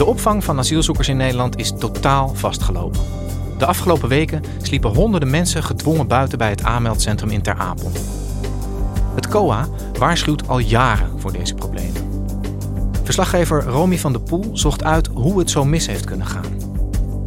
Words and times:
De 0.00 0.06
opvang 0.06 0.44
van 0.44 0.58
asielzoekers 0.58 1.08
in 1.08 1.16
Nederland 1.16 1.58
is 1.58 1.72
totaal 1.78 2.34
vastgelopen. 2.34 3.00
De 3.58 3.66
afgelopen 3.66 4.08
weken 4.08 4.42
sliepen 4.62 4.94
honderden 4.94 5.30
mensen 5.30 5.62
gedwongen 5.62 6.06
buiten 6.06 6.38
bij 6.38 6.50
het 6.50 6.62
aanmeldcentrum 6.62 7.30
in 7.30 7.42
Ter 7.42 7.54
Apel. 7.54 7.90
Het 9.14 9.28
COA 9.28 9.68
waarschuwt 9.98 10.48
al 10.48 10.58
jaren 10.58 11.20
voor 11.20 11.32
deze 11.32 11.54
problemen. 11.54 12.24
Verslaggever 13.02 13.64
Romy 13.64 13.98
van 13.98 14.12
der 14.12 14.22
Poel 14.22 14.50
zocht 14.52 14.84
uit 14.84 15.06
hoe 15.14 15.38
het 15.38 15.50
zo 15.50 15.64
mis 15.64 15.86
heeft 15.86 16.04
kunnen 16.04 16.26
gaan. 16.26 16.54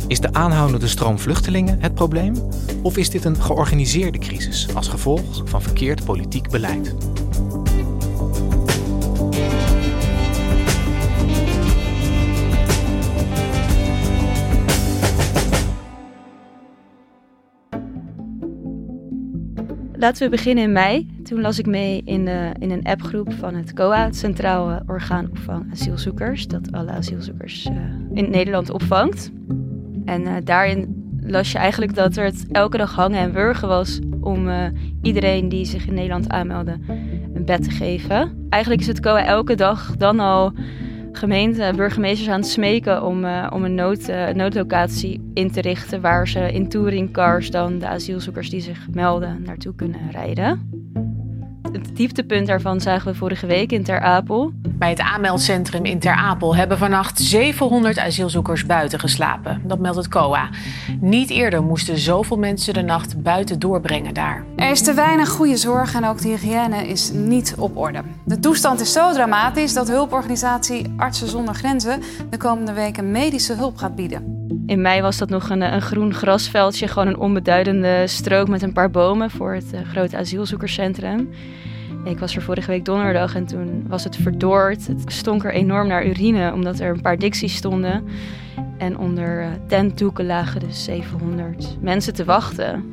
Is 0.08 0.20
de 0.20 0.34
aanhoudende 0.34 0.88
stroom 0.88 1.20
vluchtelingen 1.20 1.82
het 1.82 1.94
probleem? 1.94 2.36
Of 2.82 2.98
is 2.98 3.10
dit 3.10 3.26
een 3.26 3.42
georganiseerde 3.42 4.18
crisis 4.18 4.68
als 4.76 4.88
gevolg 4.88 5.42
van 5.46 5.62
verkeerd 5.62 6.06
politiek 6.06 6.50
beleid? 6.50 6.96
Laten 20.04 20.24
we 20.24 20.30
beginnen 20.30 20.64
in 20.64 20.72
mei. 20.72 21.08
Toen 21.24 21.42
las 21.42 21.60
ik 21.60 21.66
mee 21.66 22.02
in, 22.06 22.28
uh, 22.28 22.50
in 22.60 22.72
een 22.72 22.84
appgroep 22.84 23.34
van 23.34 23.56
het 23.56 23.74
COA, 23.74 24.04
het 24.04 24.16
Centraal 24.16 24.82
Orgaan 24.88 25.30
Opvang 25.30 25.72
Asielzoekers, 25.72 26.48
dat 26.48 26.72
alle 26.72 26.92
asielzoekers 26.92 27.66
uh, 27.66 27.76
in 28.14 28.30
Nederland 28.30 28.70
opvangt. 28.70 29.32
En 30.06 30.22
uh, 30.22 30.34
daarin 30.44 31.04
las 31.22 31.52
je 31.52 31.58
eigenlijk 31.58 31.96
dat 31.96 32.18
er 32.18 32.26
het 32.26 32.46
elke 32.52 32.78
dag 32.78 32.96
hangen 32.96 33.20
en 33.20 33.34
wurgen 33.34 33.68
was 33.68 34.00
om 34.22 34.50
iedereen 35.02 35.50
die 35.50 35.66
zich 35.66 35.88
in 35.88 35.94
Nederland 35.94 36.30
aanmeldde 36.30 36.78
een 37.34 37.46
bed 37.46 37.64
te 37.64 37.72
geven. 37.72 38.48
Eigenlijk 38.50 38.82
is 38.82 38.88
het 38.88 39.00
COA 39.00 39.26
elke 39.26 39.56
dag 39.56 39.96
dan 39.98 40.20
al 40.20 40.54
gemeente, 41.18 41.74
burgemeesters 41.76 42.30
aan 42.30 42.40
het 42.40 42.50
smeken 42.50 43.04
om, 43.04 43.26
uh, 43.26 43.48
om 43.54 43.64
een 43.64 43.76
nood, 43.76 44.10
uh, 44.10 44.30
noodlocatie 44.30 45.32
in 45.34 45.52
te 45.52 45.62
richten 45.62 46.02
waar 46.02 46.28
ze 46.28 46.52
in 46.52 46.70
touringcars 46.70 47.52
dan 47.52 47.80
de 47.80 47.88
asielzoekers 47.88 48.50
die 48.50 48.62
zich 48.62 48.88
melden 48.92 49.42
naartoe 49.46 49.76
kunnen 49.76 50.12
rijden. 50.12 50.73
Het 51.74 51.96
dieptepunt 51.96 52.48
daarvan 52.48 52.82
zagen 52.82 53.12
we 53.12 53.18
vorige 53.18 53.46
week 53.46 53.72
in 53.72 53.84
Ter 53.84 54.02
Apel. 54.02 54.52
Bij 54.70 54.90
het 54.90 55.00
aanmeldcentrum 55.00 55.86
in 55.86 56.00
Ter 56.00 56.16
Apel 56.16 56.56
hebben 56.56 56.78
vannacht 56.78 57.20
700 57.20 58.00
asielzoekers 58.00 58.66
buiten 58.66 59.00
geslapen. 59.00 59.62
Dat 59.66 59.80
meldt 59.80 59.98
het 59.98 60.08
COA. 60.08 60.50
Niet 61.00 61.30
eerder 61.30 61.64
moesten 61.64 61.98
zoveel 61.98 62.38
mensen 62.38 62.74
de 62.74 62.82
nacht 62.82 63.22
buiten 63.24 63.60
doorbrengen 63.60 64.14
daar. 64.14 64.46
Er 64.56 64.72
is 64.72 64.82
te 64.82 64.94
weinig 64.94 65.30
goede 65.30 65.58
zorg 65.58 65.96
en 65.96 66.06
ook 66.06 66.22
de 66.22 66.28
hygiëne 66.28 66.88
is 66.88 67.12
niet 67.12 67.56
op 67.58 67.78
orde. 67.78 68.02
De 68.26 68.40
toestand 68.40 68.80
is 68.80 68.92
zo 68.92 69.12
dramatisch 69.12 69.74
dat 69.74 69.88
hulporganisatie 69.88 70.94
Artsen 70.98 71.28
zonder 71.28 71.54
Grenzen 71.54 72.02
de 72.30 72.38
komende 72.38 72.74
weken 72.74 73.12
medische 73.12 73.54
hulp 73.54 73.78
gaat 73.78 73.96
bieden. 73.96 74.33
In 74.66 74.82
mei 74.82 75.02
was 75.02 75.18
dat 75.18 75.30
nog 75.30 75.50
een, 75.50 75.62
een 75.74 75.82
groen 75.82 76.14
grasveldje, 76.14 76.88
gewoon 76.88 77.08
een 77.08 77.18
onbeduidende 77.18 78.04
strook 78.08 78.48
met 78.48 78.62
een 78.62 78.74
paar 78.74 78.92
bomen 78.92 79.32
voor 79.32 79.54
het 79.54 79.66
uh, 79.74 79.80
grote 79.92 80.18
asielzoekerscentrum. 80.18 81.30
Ik 82.04 82.20
was 82.20 82.36
er 82.36 82.42
vorige 82.42 82.72
week 82.72 82.86
donderdag 82.86 83.36
en 83.36 83.46
toen 83.46 83.86
was 83.88 84.04
het 84.04 84.16
verdord. 84.16 84.88
Het 84.88 85.04
stonk 85.06 85.44
er 85.44 85.54
enorm 85.54 85.88
naar 85.88 86.06
urine, 86.06 86.54
omdat 86.54 86.80
er 86.80 86.90
een 86.90 87.02
paar 87.02 87.18
dicties 87.18 87.56
stonden. 87.56 88.04
En 88.78 88.98
onder 88.98 89.42
uh, 89.42 89.48
tentdoeken 89.68 90.26
lagen 90.26 90.60
dus 90.60 90.84
700 90.84 91.78
mensen 91.82 92.14
te 92.14 92.24
wachten. 92.24 92.84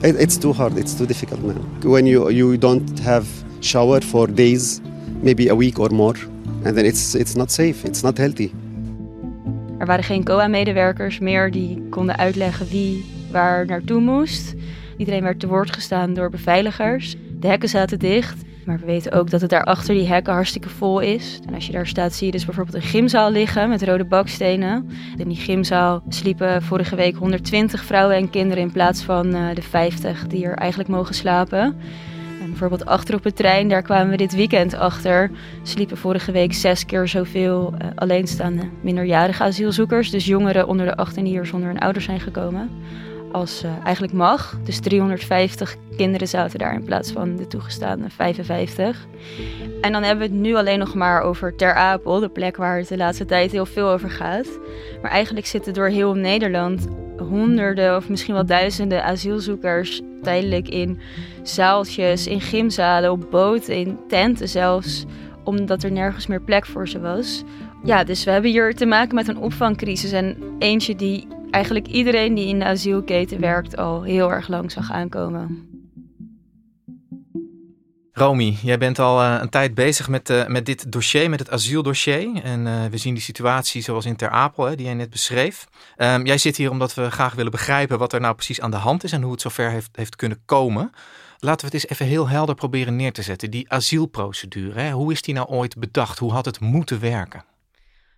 It, 0.00 0.20
it's 0.20 0.38
too 0.38 0.52
hard, 0.52 0.76
it's 0.76 0.96
too 0.96 1.06
difficult 1.06 1.42
man. 1.42 1.56
When 1.80 2.06
you, 2.06 2.32
you 2.32 2.58
don't 2.58 3.00
have 3.02 3.26
shower 3.60 4.02
for 4.02 4.34
days, 4.34 4.80
maybe 5.20 5.50
a 5.50 5.56
week 5.56 5.78
or 5.78 5.94
more, 5.94 6.18
and 6.64 6.74
then 6.74 6.84
it's, 6.84 7.14
it's 7.14 7.34
not 7.34 7.52
safe, 7.52 7.86
it's 7.86 8.02
not 8.02 8.18
healthy. 8.18 8.52
Er 9.84 9.90
waren 9.90 10.04
geen 10.04 10.24
COA-medewerkers 10.24 11.18
meer 11.18 11.50
die 11.50 11.86
konden 11.90 12.16
uitleggen 12.16 12.68
wie 12.68 13.04
waar 13.30 13.66
naartoe 13.66 14.00
moest. 14.00 14.54
Iedereen 14.96 15.22
werd 15.22 15.40
te 15.40 15.46
woord 15.46 15.72
gestaan 15.72 16.14
door 16.14 16.30
beveiligers. 16.30 17.14
De 17.40 17.46
hekken 17.46 17.68
zaten 17.68 17.98
dicht. 17.98 18.42
Maar 18.64 18.78
we 18.78 18.86
weten 18.86 19.12
ook 19.12 19.30
dat 19.30 19.40
het 19.40 19.50
daar 19.50 19.64
achter 19.64 19.94
die 19.94 20.06
hekken 20.06 20.32
hartstikke 20.32 20.68
vol 20.68 21.00
is. 21.00 21.40
En 21.46 21.54
als 21.54 21.66
je 21.66 21.72
daar 21.72 21.86
staat, 21.86 22.12
zie 22.12 22.26
je 22.26 22.32
dus 22.32 22.44
bijvoorbeeld 22.44 22.76
een 22.76 22.82
gymzaal 22.82 23.30
liggen 23.30 23.68
met 23.68 23.82
rode 23.82 24.04
bakstenen. 24.04 24.90
In 25.16 25.28
die 25.28 25.36
gymzaal 25.36 26.02
sliepen 26.08 26.62
vorige 26.62 26.96
week 26.96 27.16
120 27.16 27.84
vrouwen 27.84 28.16
en 28.16 28.30
kinderen 28.30 28.62
in 28.62 28.72
plaats 28.72 29.02
van 29.02 29.34
uh, 29.34 29.54
de 29.54 29.62
50 29.62 30.26
die 30.26 30.44
er 30.44 30.54
eigenlijk 30.54 30.90
mogen 30.90 31.14
slapen. 31.14 31.76
Bijvoorbeeld 32.54 32.88
achter 32.88 33.14
op 33.14 33.24
het 33.24 33.36
trein, 33.36 33.68
daar 33.68 33.82
kwamen 33.82 34.10
we 34.10 34.16
dit 34.16 34.34
weekend 34.34 34.74
achter. 34.74 35.30
Sliepen 35.62 35.96
vorige 35.96 36.32
week 36.32 36.52
zes 36.52 36.86
keer 36.86 37.08
zoveel 37.08 37.72
uh, 37.72 37.88
alleenstaande 37.94 38.62
minderjarige 38.80 39.42
asielzoekers. 39.42 40.10
Dus 40.10 40.26
jongeren 40.26 40.68
onder 40.68 40.86
de 40.86 40.96
18 40.96 41.24
die 41.24 41.32
hier 41.32 41.46
zonder 41.46 41.68
hun 41.68 41.78
ouders 41.78 42.04
zijn 42.04 42.20
gekomen 42.20 42.70
als 43.32 43.64
uh, 43.64 43.70
eigenlijk 43.84 44.12
mag. 44.12 44.58
Dus 44.64 44.80
350 44.80 45.76
kinderen 45.96 46.28
zaten 46.28 46.58
daar 46.58 46.74
in 46.74 46.84
plaats 46.84 47.12
van 47.12 47.36
de 47.36 47.46
toegestaande 47.46 48.10
55. 48.10 49.06
En 49.80 49.92
dan 49.92 50.02
hebben 50.02 50.28
we 50.28 50.34
het 50.34 50.42
nu 50.42 50.54
alleen 50.54 50.78
nog 50.78 50.94
maar 50.94 51.22
over 51.22 51.56
Ter 51.56 51.74
Apel, 51.74 52.20
de 52.20 52.28
plek 52.28 52.56
waar 52.56 52.78
het 52.78 52.88
de 52.88 52.96
laatste 52.96 53.24
tijd 53.24 53.52
heel 53.52 53.66
veel 53.66 53.88
over 53.88 54.10
gaat. 54.10 54.48
Maar 55.02 55.10
eigenlijk 55.10 55.46
zitten 55.46 55.74
door 55.74 55.88
heel 55.88 56.14
Nederland 56.14 56.88
honderden 57.18 57.96
of 57.96 58.08
misschien 58.08 58.34
wel 58.34 58.46
duizenden 58.46 59.04
asielzoekers 59.04 60.00
tijdelijk 60.22 60.68
in 60.68 61.00
zaaltjes, 61.42 62.26
in 62.26 62.40
gymzalen, 62.40 63.10
op 63.10 63.30
boten, 63.30 63.76
in 63.76 63.98
tenten 64.08 64.48
zelfs, 64.48 65.04
omdat 65.44 65.82
er 65.82 65.92
nergens 65.92 66.26
meer 66.26 66.42
plek 66.42 66.66
voor 66.66 66.88
ze 66.88 67.00
was. 67.00 67.42
Ja, 67.84 68.04
dus 68.04 68.24
we 68.24 68.30
hebben 68.30 68.50
hier 68.50 68.74
te 68.74 68.86
maken 68.86 69.14
met 69.14 69.28
een 69.28 69.38
opvangcrisis 69.38 70.12
en 70.12 70.36
eentje 70.58 70.96
die 70.96 71.26
eigenlijk 71.50 71.86
iedereen 71.86 72.34
die 72.34 72.48
in 72.48 72.58
de 72.58 72.64
asielketen 72.64 73.40
werkt 73.40 73.76
al 73.76 74.02
heel 74.02 74.32
erg 74.32 74.48
lang 74.48 74.72
zag 74.72 74.92
aankomen. 74.92 75.73
Romy, 78.16 78.56
jij 78.62 78.78
bent 78.78 78.98
al 78.98 79.22
uh, 79.22 79.36
een 79.40 79.48
tijd 79.48 79.74
bezig 79.74 80.08
met, 80.08 80.30
uh, 80.30 80.46
met 80.46 80.66
dit 80.66 80.92
dossier, 80.92 81.30
met 81.30 81.38
het 81.38 81.50
asieldossier. 81.50 82.42
En 82.42 82.66
uh, 82.66 82.84
we 82.86 82.96
zien 82.96 83.14
die 83.14 83.22
situatie 83.22 83.82
zoals 83.82 84.04
in 84.04 84.16
Ter 84.16 84.30
Apel, 84.30 84.64
hè, 84.64 84.76
die 84.76 84.86
jij 84.86 84.94
net 84.94 85.10
beschreef. 85.10 85.66
Um, 85.96 86.26
jij 86.26 86.38
zit 86.38 86.56
hier 86.56 86.70
omdat 86.70 86.94
we 86.94 87.10
graag 87.10 87.34
willen 87.34 87.50
begrijpen 87.50 87.98
wat 87.98 88.12
er 88.12 88.20
nou 88.20 88.34
precies 88.34 88.60
aan 88.60 88.70
de 88.70 88.76
hand 88.76 89.04
is 89.04 89.12
en 89.12 89.22
hoe 89.22 89.32
het 89.32 89.40
zover 89.40 89.70
heeft, 89.70 89.88
heeft 89.92 90.16
kunnen 90.16 90.38
komen. 90.44 90.92
Laten 91.38 91.68
we 91.68 91.74
het 91.74 91.74
eens 91.74 91.92
even 91.92 92.06
heel 92.06 92.28
helder 92.28 92.54
proberen 92.54 92.96
neer 92.96 93.12
te 93.12 93.22
zetten. 93.22 93.50
Die 93.50 93.70
asielprocedure, 93.70 94.80
hè, 94.80 94.90
hoe 94.90 95.12
is 95.12 95.22
die 95.22 95.34
nou 95.34 95.46
ooit 95.48 95.78
bedacht? 95.78 96.18
Hoe 96.18 96.32
had 96.32 96.44
het 96.44 96.60
moeten 96.60 97.00
werken? 97.00 97.44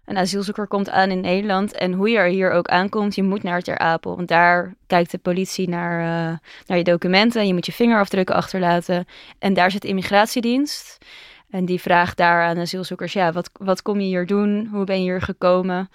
Een 0.07 0.19
asielzoeker 0.19 0.67
komt 0.67 0.91
aan 0.91 1.11
in 1.11 1.21
Nederland 1.21 1.73
en 1.73 1.93
hoe 1.93 2.11
je 2.11 2.17
er 2.17 2.29
hier 2.29 2.51
ook 2.51 2.69
aankomt, 2.69 3.15
je 3.15 3.23
moet 3.23 3.43
naar 3.43 3.63
Ter 3.63 3.79
Apel. 3.79 4.17
Want 4.17 4.29
daar 4.29 4.75
kijkt 4.87 5.11
de 5.11 5.19
politie 5.19 5.69
naar, 5.69 6.01
uh, 6.01 6.39
naar 6.67 6.79
je 6.79 6.85
documenten, 6.85 7.47
je 7.47 7.55
moet 7.55 7.67
je 7.67 7.73
vingerafdrukken 7.73 8.35
achterlaten. 8.35 9.07
En 9.39 9.55
daar 9.55 9.71
zit 9.71 9.83
de 9.83 9.89
immigratiedienst. 9.89 10.99
En 11.51 11.65
die 11.65 11.81
vraagt 11.81 12.17
daar 12.17 12.45
aan 12.45 12.59
asielzoekers, 12.59 13.13
ja, 13.13 13.33
wat, 13.33 13.51
wat 13.53 13.83
kom 13.83 14.01
je 14.01 14.07
hier 14.07 14.27
doen? 14.27 14.69
Hoe 14.73 14.85
ben 14.85 14.97
je 14.97 15.11
hier 15.11 15.23
gekomen? 15.23 15.91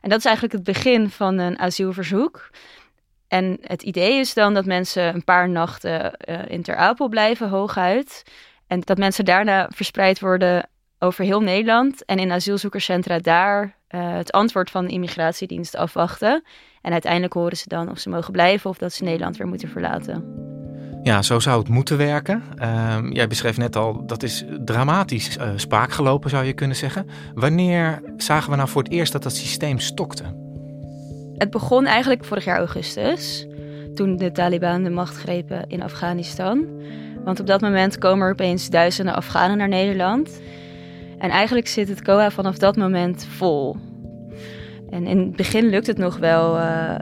En 0.00 0.10
dat 0.10 0.18
is 0.18 0.24
eigenlijk 0.24 0.54
het 0.54 0.64
begin 0.64 1.10
van 1.10 1.38
een 1.38 1.58
asielverzoek. 1.58 2.50
En 3.28 3.58
het 3.60 3.82
idee 3.82 4.18
is 4.18 4.34
dan 4.34 4.54
dat 4.54 4.64
mensen 4.64 5.14
een 5.14 5.24
paar 5.24 5.48
nachten 5.48 6.12
uh, 6.28 6.38
in 6.48 6.62
Ter 6.62 6.76
Apel 6.76 7.08
blijven, 7.08 7.48
hooguit. 7.48 8.22
En 8.66 8.80
dat 8.80 8.98
mensen 8.98 9.24
daarna 9.24 9.68
verspreid 9.74 10.20
worden 10.20 10.68
over 10.98 11.24
heel 11.24 11.40
Nederland. 11.40 12.04
En 12.04 12.18
in 12.18 12.32
asielzoekerscentra 12.32 13.18
daar 13.18 13.62
uh, 13.64 14.14
het 14.14 14.32
antwoord 14.32 14.70
van 14.70 14.84
de 14.86 14.92
immigratiedienst 14.92 15.76
afwachten. 15.76 16.44
En 16.82 16.92
uiteindelijk 16.92 17.32
horen 17.32 17.56
ze 17.56 17.68
dan 17.68 17.90
of 17.90 17.98
ze 17.98 18.08
mogen 18.08 18.32
blijven 18.32 18.70
of 18.70 18.78
dat 18.78 18.92
ze 18.92 19.04
Nederland 19.04 19.36
weer 19.36 19.46
moeten 19.46 19.68
verlaten. 19.68 20.44
Ja, 21.02 21.22
zo 21.22 21.38
zou 21.38 21.58
het 21.58 21.68
moeten 21.68 21.96
werken. 21.96 22.42
Uh, 22.58 22.96
jij 23.10 23.26
beschreef 23.26 23.56
net 23.56 23.76
al, 23.76 24.06
dat 24.06 24.22
is 24.22 24.44
dramatisch 24.64 25.36
uh, 25.36 25.48
spaak 25.56 25.92
gelopen, 25.92 26.30
zou 26.30 26.44
je 26.44 26.52
kunnen 26.52 26.76
zeggen. 26.76 27.06
Wanneer 27.34 28.02
zagen 28.16 28.50
we 28.50 28.56
nou 28.56 28.68
voor 28.68 28.82
het 28.82 28.92
eerst 28.92 29.12
dat 29.12 29.22
dat 29.22 29.34
systeem 29.34 29.78
stokte? 29.78 30.24
Het 31.36 31.50
begon 31.50 31.86
eigenlijk 31.86 32.24
vorig 32.24 32.44
jaar 32.44 32.58
augustus, 32.58 33.46
toen 33.94 34.16
de 34.16 34.32
Taliban 34.32 34.82
de 34.82 34.90
macht 34.90 35.16
grepen 35.16 35.64
in 35.68 35.82
Afghanistan. 35.82 36.66
Want 37.24 37.40
op 37.40 37.46
dat 37.46 37.60
moment 37.60 37.98
komen 37.98 38.26
er 38.26 38.32
opeens 38.32 38.70
duizenden 38.70 39.14
Afghanen 39.14 39.56
naar 39.56 39.68
Nederland. 39.68 40.40
En 41.26 41.32
eigenlijk 41.32 41.66
zit 41.68 41.88
het 41.88 42.02
COA 42.02 42.30
vanaf 42.30 42.58
dat 42.58 42.76
moment 42.76 43.26
vol. 43.30 43.76
En 44.90 45.06
in 45.06 45.18
het 45.18 45.36
begin 45.36 45.68
lukt 45.68 45.86
het 45.86 45.98
nog 45.98 46.18
wel 46.18 46.56
uh, 46.56 46.94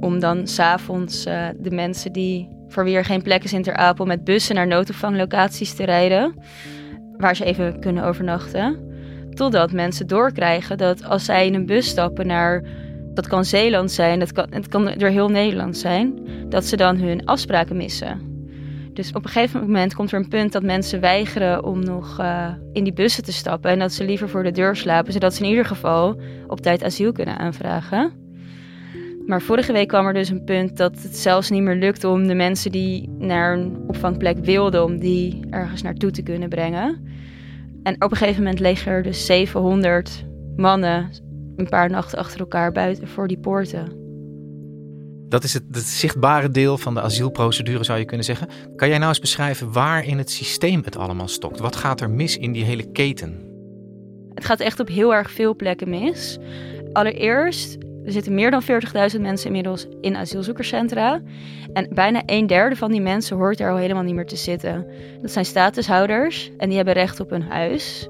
om 0.00 0.20
dan 0.20 0.46
s'avonds 0.46 1.26
uh, 1.26 1.46
de 1.58 1.70
mensen 1.70 2.12
die 2.12 2.48
voor 2.68 2.84
wie 2.84 2.96
er 2.96 3.04
geen 3.04 3.22
plek 3.22 3.44
is 3.44 3.52
in 3.52 3.62
Ter 3.62 3.76
Apel 3.76 4.04
met 4.04 4.24
bussen 4.24 4.54
naar 4.54 4.66
noodopvanglocaties 4.66 5.74
te 5.74 5.84
rijden, 5.84 6.34
waar 7.16 7.36
ze 7.36 7.44
even 7.44 7.80
kunnen 7.80 8.04
overnachten. 8.04 8.78
Totdat 9.34 9.72
mensen 9.72 10.06
doorkrijgen 10.06 10.78
dat 10.78 11.04
als 11.04 11.24
zij 11.24 11.46
in 11.46 11.54
een 11.54 11.66
bus 11.66 11.88
stappen 11.88 12.26
naar, 12.26 12.64
dat 13.14 13.26
kan 13.26 13.44
Zeeland 13.44 13.90
zijn, 13.90 14.18
dat 14.18 14.32
kan, 14.32 14.46
het 14.50 14.68
kan 14.68 14.92
door 14.96 15.08
heel 15.08 15.28
Nederland 15.28 15.76
zijn, 15.76 16.18
dat 16.48 16.64
ze 16.64 16.76
dan 16.76 16.96
hun 16.96 17.24
afspraken 17.24 17.76
missen. 17.76 18.37
Dus 18.98 19.12
op 19.12 19.24
een 19.24 19.30
gegeven 19.30 19.60
moment 19.60 19.94
komt 19.94 20.12
er 20.12 20.18
een 20.18 20.28
punt 20.28 20.52
dat 20.52 20.62
mensen 20.62 21.00
weigeren 21.00 21.64
om 21.64 21.84
nog 21.84 22.20
uh, 22.20 22.48
in 22.72 22.84
die 22.84 22.92
bussen 22.92 23.24
te 23.24 23.32
stappen 23.32 23.70
en 23.70 23.78
dat 23.78 23.92
ze 23.92 24.04
liever 24.04 24.28
voor 24.28 24.42
de 24.42 24.50
deur 24.50 24.76
slapen, 24.76 25.12
zodat 25.12 25.34
ze 25.34 25.42
in 25.42 25.48
ieder 25.48 25.64
geval 25.64 26.20
op 26.46 26.60
tijd 26.60 26.84
asiel 26.84 27.12
kunnen 27.12 27.38
aanvragen. 27.38 28.12
Maar 29.26 29.42
vorige 29.42 29.72
week 29.72 29.88
kwam 29.88 30.06
er 30.06 30.12
dus 30.12 30.28
een 30.28 30.44
punt 30.44 30.76
dat 30.76 31.02
het 31.02 31.16
zelfs 31.16 31.50
niet 31.50 31.62
meer 31.62 31.74
lukte 31.74 32.08
om 32.08 32.26
de 32.26 32.34
mensen 32.34 32.72
die 32.72 33.08
naar 33.18 33.58
een 33.58 33.76
opvangplek 33.86 34.38
wilden, 34.38 34.84
om 34.84 34.98
die 34.98 35.40
ergens 35.50 35.82
naartoe 35.82 36.10
te 36.10 36.22
kunnen 36.22 36.48
brengen. 36.48 37.06
En 37.82 37.94
op 37.94 38.10
een 38.10 38.16
gegeven 38.16 38.42
moment 38.42 38.60
leeg 38.60 38.86
er 38.86 39.02
dus 39.02 39.26
700 39.26 40.24
mannen 40.56 41.10
een 41.56 41.68
paar 41.68 41.90
nachten 41.90 42.18
achter 42.18 42.40
elkaar 42.40 42.72
buiten 42.72 43.08
voor 43.08 43.28
die 43.28 43.38
poorten. 43.38 43.97
Dat 45.28 45.44
is 45.44 45.54
het, 45.54 45.62
het, 45.72 45.84
zichtbare 45.84 46.50
deel 46.50 46.78
van 46.78 46.94
de 46.94 47.00
asielprocedure, 47.00 47.84
zou 47.84 47.98
je 47.98 48.04
kunnen 48.04 48.26
zeggen. 48.26 48.48
Kan 48.76 48.88
jij 48.88 48.98
nou 48.98 49.08
eens 49.08 49.18
beschrijven 49.18 49.72
waar 49.72 50.06
in 50.06 50.18
het 50.18 50.30
systeem 50.30 50.82
het 50.84 50.96
allemaal 50.96 51.28
stokt? 51.28 51.58
Wat 51.58 51.76
gaat 51.76 52.00
er 52.00 52.10
mis 52.10 52.36
in 52.36 52.52
die 52.52 52.64
hele 52.64 52.92
keten? 52.92 53.46
Het 54.34 54.44
gaat 54.44 54.60
echt 54.60 54.80
op 54.80 54.88
heel 54.88 55.14
erg 55.14 55.30
veel 55.30 55.56
plekken 55.56 55.88
mis. 55.88 56.38
Allereerst 56.92 57.76
er 58.04 58.14
zitten 58.14 58.34
meer 58.34 58.50
dan 58.50 58.62
40.000 58.62 59.20
mensen 59.20 59.46
inmiddels 59.46 59.86
in 60.00 60.16
asielzoekerscentra. 60.16 61.20
En 61.72 61.88
bijna 61.94 62.22
een 62.26 62.46
derde 62.46 62.76
van 62.76 62.90
die 62.90 63.00
mensen 63.00 63.36
hoort 63.36 63.60
er 63.60 63.70
al 63.70 63.76
helemaal 63.76 64.02
niet 64.02 64.14
meer 64.14 64.26
te 64.26 64.36
zitten. 64.36 64.86
Dat 65.20 65.30
zijn 65.30 65.44
statushouders 65.44 66.50
en 66.56 66.68
die 66.68 66.76
hebben 66.76 66.94
recht 66.94 67.20
op 67.20 67.30
hun 67.30 67.42
huis. 67.42 68.08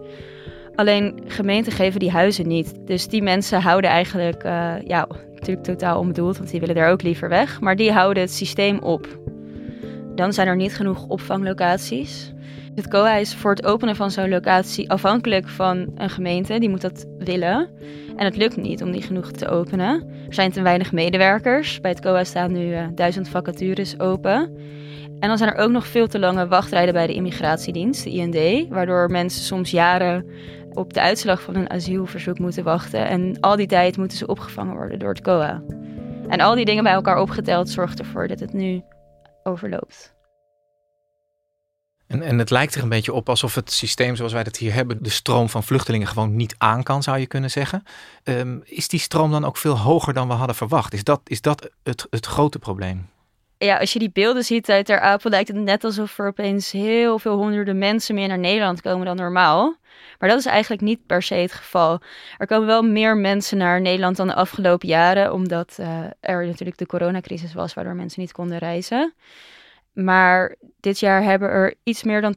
Alleen 0.74 1.20
gemeenten 1.26 1.72
geven 1.72 2.00
die 2.00 2.10
huizen 2.10 2.46
niet. 2.46 2.74
Dus 2.84 3.08
die 3.08 3.22
mensen 3.22 3.60
houden 3.60 3.90
eigenlijk, 3.90 4.44
uh, 4.44 4.74
ja, 4.84 5.08
natuurlijk 5.38 5.66
totaal 5.66 5.98
onbedoeld, 5.98 6.38
want 6.38 6.50
die 6.50 6.60
willen 6.60 6.74
daar 6.74 6.90
ook 6.90 7.02
liever 7.02 7.28
weg. 7.28 7.60
Maar 7.60 7.76
die 7.76 7.92
houden 7.92 8.22
het 8.22 8.32
systeem 8.32 8.78
op. 8.78 9.18
Dan 10.14 10.32
zijn 10.32 10.48
er 10.48 10.56
niet 10.56 10.74
genoeg 10.74 11.06
opvanglocaties. 11.06 12.32
Het 12.74 12.88
COA 12.88 13.16
is 13.16 13.34
voor 13.34 13.50
het 13.50 13.64
openen 13.64 13.96
van 13.96 14.10
zo'n 14.10 14.28
locatie 14.28 14.90
afhankelijk 14.90 15.48
van 15.48 15.86
een 15.94 16.10
gemeente. 16.10 16.58
Die 16.58 16.68
moet 16.68 16.80
dat 16.80 17.06
willen. 17.18 17.68
En 18.16 18.24
het 18.24 18.36
lukt 18.36 18.56
niet 18.56 18.82
om 18.82 18.90
die 18.90 19.02
genoeg 19.02 19.30
te 19.30 19.48
openen. 19.48 20.08
Er 20.28 20.34
zijn 20.34 20.52
te 20.52 20.62
weinig 20.62 20.92
medewerkers. 20.92 21.80
Bij 21.80 21.90
het 21.90 22.00
COA 22.00 22.24
staan 22.24 22.52
nu 22.52 22.72
uh, 22.72 22.86
duizend 22.94 23.28
vacatures 23.28 24.00
open. 24.00 24.56
En 25.20 25.28
dan 25.28 25.38
zijn 25.38 25.50
er 25.50 25.62
ook 25.62 25.70
nog 25.70 25.86
veel 25.86 26.06
te 26.06 26.18
lange 26.18 26.48
wachtrijden 26.48 26.94
bij 26.94 27.06
de 27.06 27.14
immigratiedienst, 27.14 28.04
de 28.04 28.10
IND. 28.10 28.68
Waardoor 28.68 29.10
mensen 29.10 29.42
soms 29.42 29.70
jaren 29.70 30.26
op 30.78 30.92
de 30.92 31.00
uitslag 31.00 31.42
van 31.42 31.54
een 31.54 31.70
asielverzoek 31.70 32.38
moeten 32.38 32.64
wachten. 32.64 33.08
En 33.08 33.40
al 33.40 33.56
die 33.56 33.66
tijd 33.66 33.96
moeten 33.96 34.18
ze 34.18 34.26
opgevangen 34.26 34.76
worden 34.76 34.98
door 34.98 35.08
het 35.08 35.20
COA. 35.20 35.62
En 36.28 36.40
al 36.40 36.54
die 36.54 36.64
dingen 36.64 36.82
bij 36.82 36.92
elkaar 36.92 37.20
opgeteld 37.20 37.70
zorgt 37.70 37.98
ervoor 37.98 38.28
dat 38.28 38.40
het 38.40 38.52
nu 38.52 38.82
overloopt. 39.42 40.16
En, 42.06 42.22
en 42.22 42.38
het 42.38 42.50
lijkt 42.50 42.74
er 42.74 42.82
een 42.82 42.88
beetje 42.88 43.12
op 43.12 43.28
alsof 43.28 43.54
het 43.54 43.72
systeem 43.72 44.16
zoals 44.16 44.32
wij 44.32 44.44
dat 44.44 44.56
hier 44.56 44.72
hebben, 44.72 45.02
de 45.02 45.10
stroom 45.10 45.48
van 45.48 45.62
vluchtelingen 45.62 46.06
gewoon 46.06 46.36
niet 46.36 46.54
aan 46.58 46.82
kan, 46.82 47.02
zou 47.02 47.18
je 47.18 47.26
kunnen 47.26 47.50
zeggen. 47.50 47.82
Um, 48.24 48.62
is 48.64 48.88
die 48.88 49.00
stroom 49.00 49.30
dan 49.30 49.44
ook 49.44 49.56
veel 49.56 49.78
hoger 49.78 50.12
dan 50.12 50.28
we 50.28 50.34
hadden 50.34 50.56
verwacht? 50.56 50.92
Is 50.92 51.04
dat, 51.04 51.20
is 51.24 51.40
dat 51.40 51.70
het, 51.82 52.06
het 52.10 52.26
grote 52.26 52.58
probleem? 52.58 53.08
Ja, 53.58 53.78
als 53.78 53.92
je 53.92 53.98
die 53.98 54.10
beelden 54.12 54.44
ziet 54.44 54.70
uit 54.70 54.86
Ter 54.86 55.00
Apel, 55.00 55.30
lijkt 55.30 55.48
het 55.48 55.56
net 55.56 55.84
alsof 55.84 56.18
er 56.18 56.26
opeens 56.26 56.72
heel 56.72 57.18
veel 57.18 57.36
honderden 57.36 57.78
mensen 57.78 58.14
meer 58.14 58.28
naar 58.28 58.38
Nederland 58.38 58.80
komen 58.80 59.06
dan 59.06 59.16
normaal. 59.16 59.76
Maar 60.18 60.28
dat 60.28 60.38
is 60.38 60.46
eigenlijk 60.46 60.82
niet 60.82 61.06
per 61.06 61.22
se 61.22 61.34
het 61.34 61.52
geval. 61.52 62.00
Er 62.36 62.46
komen 62.46 62.66
wel 62.66 62.82
meer 62.82 63.16
mensen 63.16 63.58
naar 63.58 63.80
Nederland 63.80 64.16
dan 64.16 64.26
de 64.26 64.34
afgelopen 64.34 64.88
jaren, 64.88 65.32
omdat 65.32 65.76
uh, 65.80 66.04
er 66.20 66.46
natuurlijk 66.46 66.78
de 66.78 66.86
coronacrisis 66.86 67.54
was, 67.54 67.74
waardoor 67.74 67.94
mensen 67.94 68.20
niet 68.20 68.32
konden 68.32 68.58
reizen. 68.58 69.14
Maar 69.92 70.56
dit 70.80 71.00
jaar 71.00 71.22
hebben 71.22 71.48
er 71.48 71.74
iets 71.82 72.02
meer 72.02 72.20
dan 72.20 72.34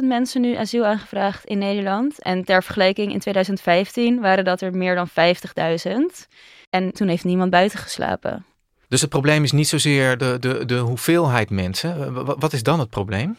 20.000 0.00 0.04
mensen 0.04 0.40
nu 0.40 0.54
asiel 0.54 0.86
aangevraagd 0.86 1.44
in 1.44 1.58
Nederland. 1.58 2.22
En 2.22 2.44
ter 2.44 2.62
vergelijking 2.62 3.12
in 3.12 3.18
2015 3.18 4.20
waren 4.20 4.44
dat 4.44 4.60
er 4.60 4.76
meer 4.76 4.94
dan 4.94 5.08
50.000. 5.08 6.28
En 6.70 6.92
toen 6.92 7.08
heeft 7.08 7.24
niemand 7.24 7.50
buiten 7.50 7.78
geslapen. 7.78 8.47
Dus 8.88 9.00
het 9.00 9.10
probleem 9.10 9.42
is 9.42 9.52
niet 9.52 9.68
zozeer 9.68 10.18
de, 10.18 10.36
de, 10.40 10.64
de 10.64 10.78
hoeveelheid 10.78 11.50
mensen. 11.50 12.14
Wat 12.38 12.52
is 12.52 12.62
dan 12.62 12.78
het 12.78 12.90
probleem? 12.90 13.36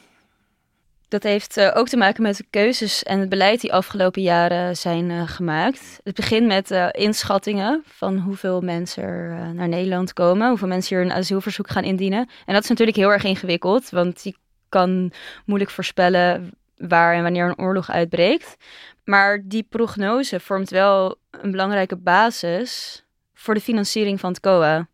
Dat 1.08 1.24
heeft 1.24 1.58
uh, 1.58 1.72
ook 1.74 1.88
te 1.88 1.98
maken 1.98 2.24
met 2.24 2.38
de 2.38 2.46
keuzes 2.50 3.04
en 3.04 3.20
het 3.20 3.30
beleid 3.30 3.62
die 3.62 3.74
afgelopen 3.74 4.22
jaren 4.22 4.78
zijn 4.78 5.10
uh, 5.10 5.28
gemaakt. 5.28 6.00
Het 6.04 6.16
begint 6.16 6.48
met 6.48 6.92
inschattingen 6.92 7.84
van 7.88 8.18
hoeveel 8.18 8.62
mensen 8.62 9.04
er 9.04 9.54
naar 9.54 9.68
Nederland 9.68 10.14
komen, 10.14 10.50
hoeveel 10.50 10.68
mensen 10.68 10.96
hier 10.96 11.06
een 11.06 11.14
asielverzoek 11.14 11.70
gaan 11.70 11.84
indienen. 11.84 12.30
En 12.46 12.54
dat 12.54 12.64
is 12.64 12.70
natuurlijk 12.70 12.98
heel 12.98 13.12
erg 13.12 13.24
ingewikkeld, 13.24 13.90
want 13.90 14.24
je 14.24 14.34
kan 14.70 15.12
moeilijk 15.46 15.72
voorspellen 15.72 16.52
waar 16.78 17.16
en 17.16 17.24
wanneer 17.24 17.46
een 17.46 17.60
oorlog 17.60 17.90
uitbreekt. 17.90 18.56
Maar 19.04 19.42
die 19.44 19.66
prognose 19.70 20.40
vormt 20.40 20.70
wel 20.70 21.18
een 21.32 21.52
belangrijke 21.52 21.96
basis 21.96 23.04
voor 23.34 23.54
de 23.54 23.62
financiering 23.62 24.20
van 24.20 24.30
het 24.30 24.40
COA. 24.40 24.88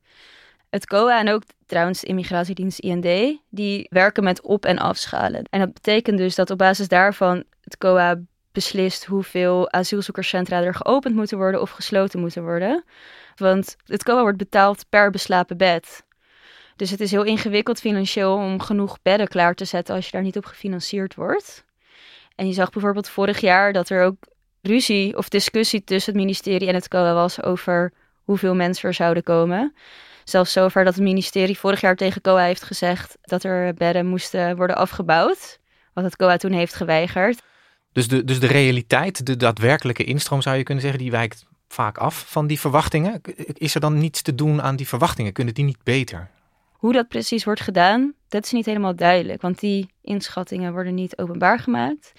Het 0.76 0.86
COA 0.86 1.20
en 1.20 1.30
ook 1.30 1.44
trouwens 1.66 2.04
immigratiedienst 2.04 2.80
IND, 2.80 3.40
die 3.50 3.88
werken 3.90 4.24
met 4.24 4.42
op- 4.42 4.66
en 4.66 4.78
afschalen. 4.78 5.44
En 5.50 5.60
dat 5.60 5.74
betekent 5.74 6.18
dus 6.18 6.36
dat 6.36 6.50
op 6.50 6.58
basis 6.58 6.88
daarvan 6.88 7.44
het 7.62 7.78
COA 7.78 8.20
beslist 8.52 9.06
hoeveel 9.06 9.72
asielzoekerscentra 9.72 10.62
er 10.62 10.74
geopend 10.74 11.16
moeten 11.16 11.38
worden 11.38 11.62
of 11.62 11.70
gesloten 11.70 12.20
moeten 12.20 12.44
worden. 12.44 12.84
Want 13.36 13.76
het 13.86 14.04
COA 14.04 14.22
wordt 14.22 14.38
betaald 14.38 14.86
per 14.90 15.12
beslapen 15.12 15.58
bed. 15.58 16.04
Dus 16.76 16.90
het 16.90 17.00
is 17.00 17.12
heel 17.12 17.24
ingewikkeld 17.24 17.80
financieel 17.80 18.36
om 18.36 18.62
genoeg 18.62 18.98
bedden 19.02 19.28
klaar 19.28 19.54
te 19.54 19.66
zetten 19.66 19.96
als 19.96 20.06
je 20.06 20.12
daar 20.12 20.22
niet 20.22 20.38
op 20.38 20.46
gefinancierd 20.46 21.16
wordt. 21.16 21.66
En 22.36 22.48
je 22.48 22.54
zag 22.54 22.70
bijvoorbeeld 22.70 23.10
vorig 23.10 23.40
jaar 23.40 23.74
dat 23.74 23.90
er 23.90 24.04
ook 24.04 24.18
ruzie 24.62 25.18
of 25.18 25.30
discussie 25.30 25.84
tussen 25.84 26.14
het 26.14 26.22
ministerie 26.22 26.68
en 26.68 26.76
het 26.76 26.88
COA 26.88 27.14
was 27.14 27.44
over 27.44 27.94
hoeveel 28.24 28.56
mensen 28.56 28.88
er 28.88 28.94
zouden 28.94 29.24
komen. 29.24 29.74
Zelfs 30.26 30.52
zover 30.52 30.84
dat 30.84 30.96
het 30.96 31.04
ministerie 31.04 31.58
vorig 31.58 31.82
jaar 31.82 31.96
tegen 31.96 32.22
COA 32.22 32.44
heeft 32.44 32.64
gezegd 32.64 33.18
dat 33.22 33.44
er 33.44 33.74
bedden 33.74 34.06
moesten 34.06 34.56
worden 34.56 34.76
afgebouwd. 34.76 35.60
Wat 35.94 36.04
het 36.04 36.16
COA 36.16 36.38
toen 36.38 36.52
heeft 36.52 36.74
geweigerd. 36.74 37.42
Dus 37.92 38.08
de, 38.08 38.24
dus 38.24 38.40
de 38.40 38.48
realiteit, 38.48 39.26
de 39.26 39.38
daadwerkelijke 39.38 40.04
instroom 40.04 40.42
zou 40.42 40.58
je 40.58 40.64
kunnen 40.64 40.84
zeggen, 40.84 41.02
die 41.02 41.12
wijkt 41.12 41.46
vaak 41.68 41.98
af 41.98 42.26
van 42.28 42.48
die 42.48 42.60
verwachtingen. 42.60 43.22
Is 43.54 43.76
er 43.76 43.82
dan 43.82 43.98
niets 43.98 44.22
te 44.22 44.36
doen 44.36 44.62
aan 44.62 44.76
die 44.76 44.88
verwachtingen? 44.88 45.34
Kunnen 45.34 45.54
die 45.54 45.66
niet 45.66 45.84
beter? 45.84 46.30
Hoe 46.72 46.94
dat 46.94 47.08
precies 47.08 47.44
wordt 47.44 47.62
gedaan, 47.62 48.14
dat 48.28 48.46
is 48.46 48.52
niet 48.52 48.66
helemaal 48.66 48.96
duidelijk. 48.96 49.42
Want 49.42 49.60
die 49.60 49.90
inschattingen 50.02 50.74
worden 50.74 50.94
niet 50.94 51.18
openbaar 51.18 51.60
gemaakt. 51.60 52.12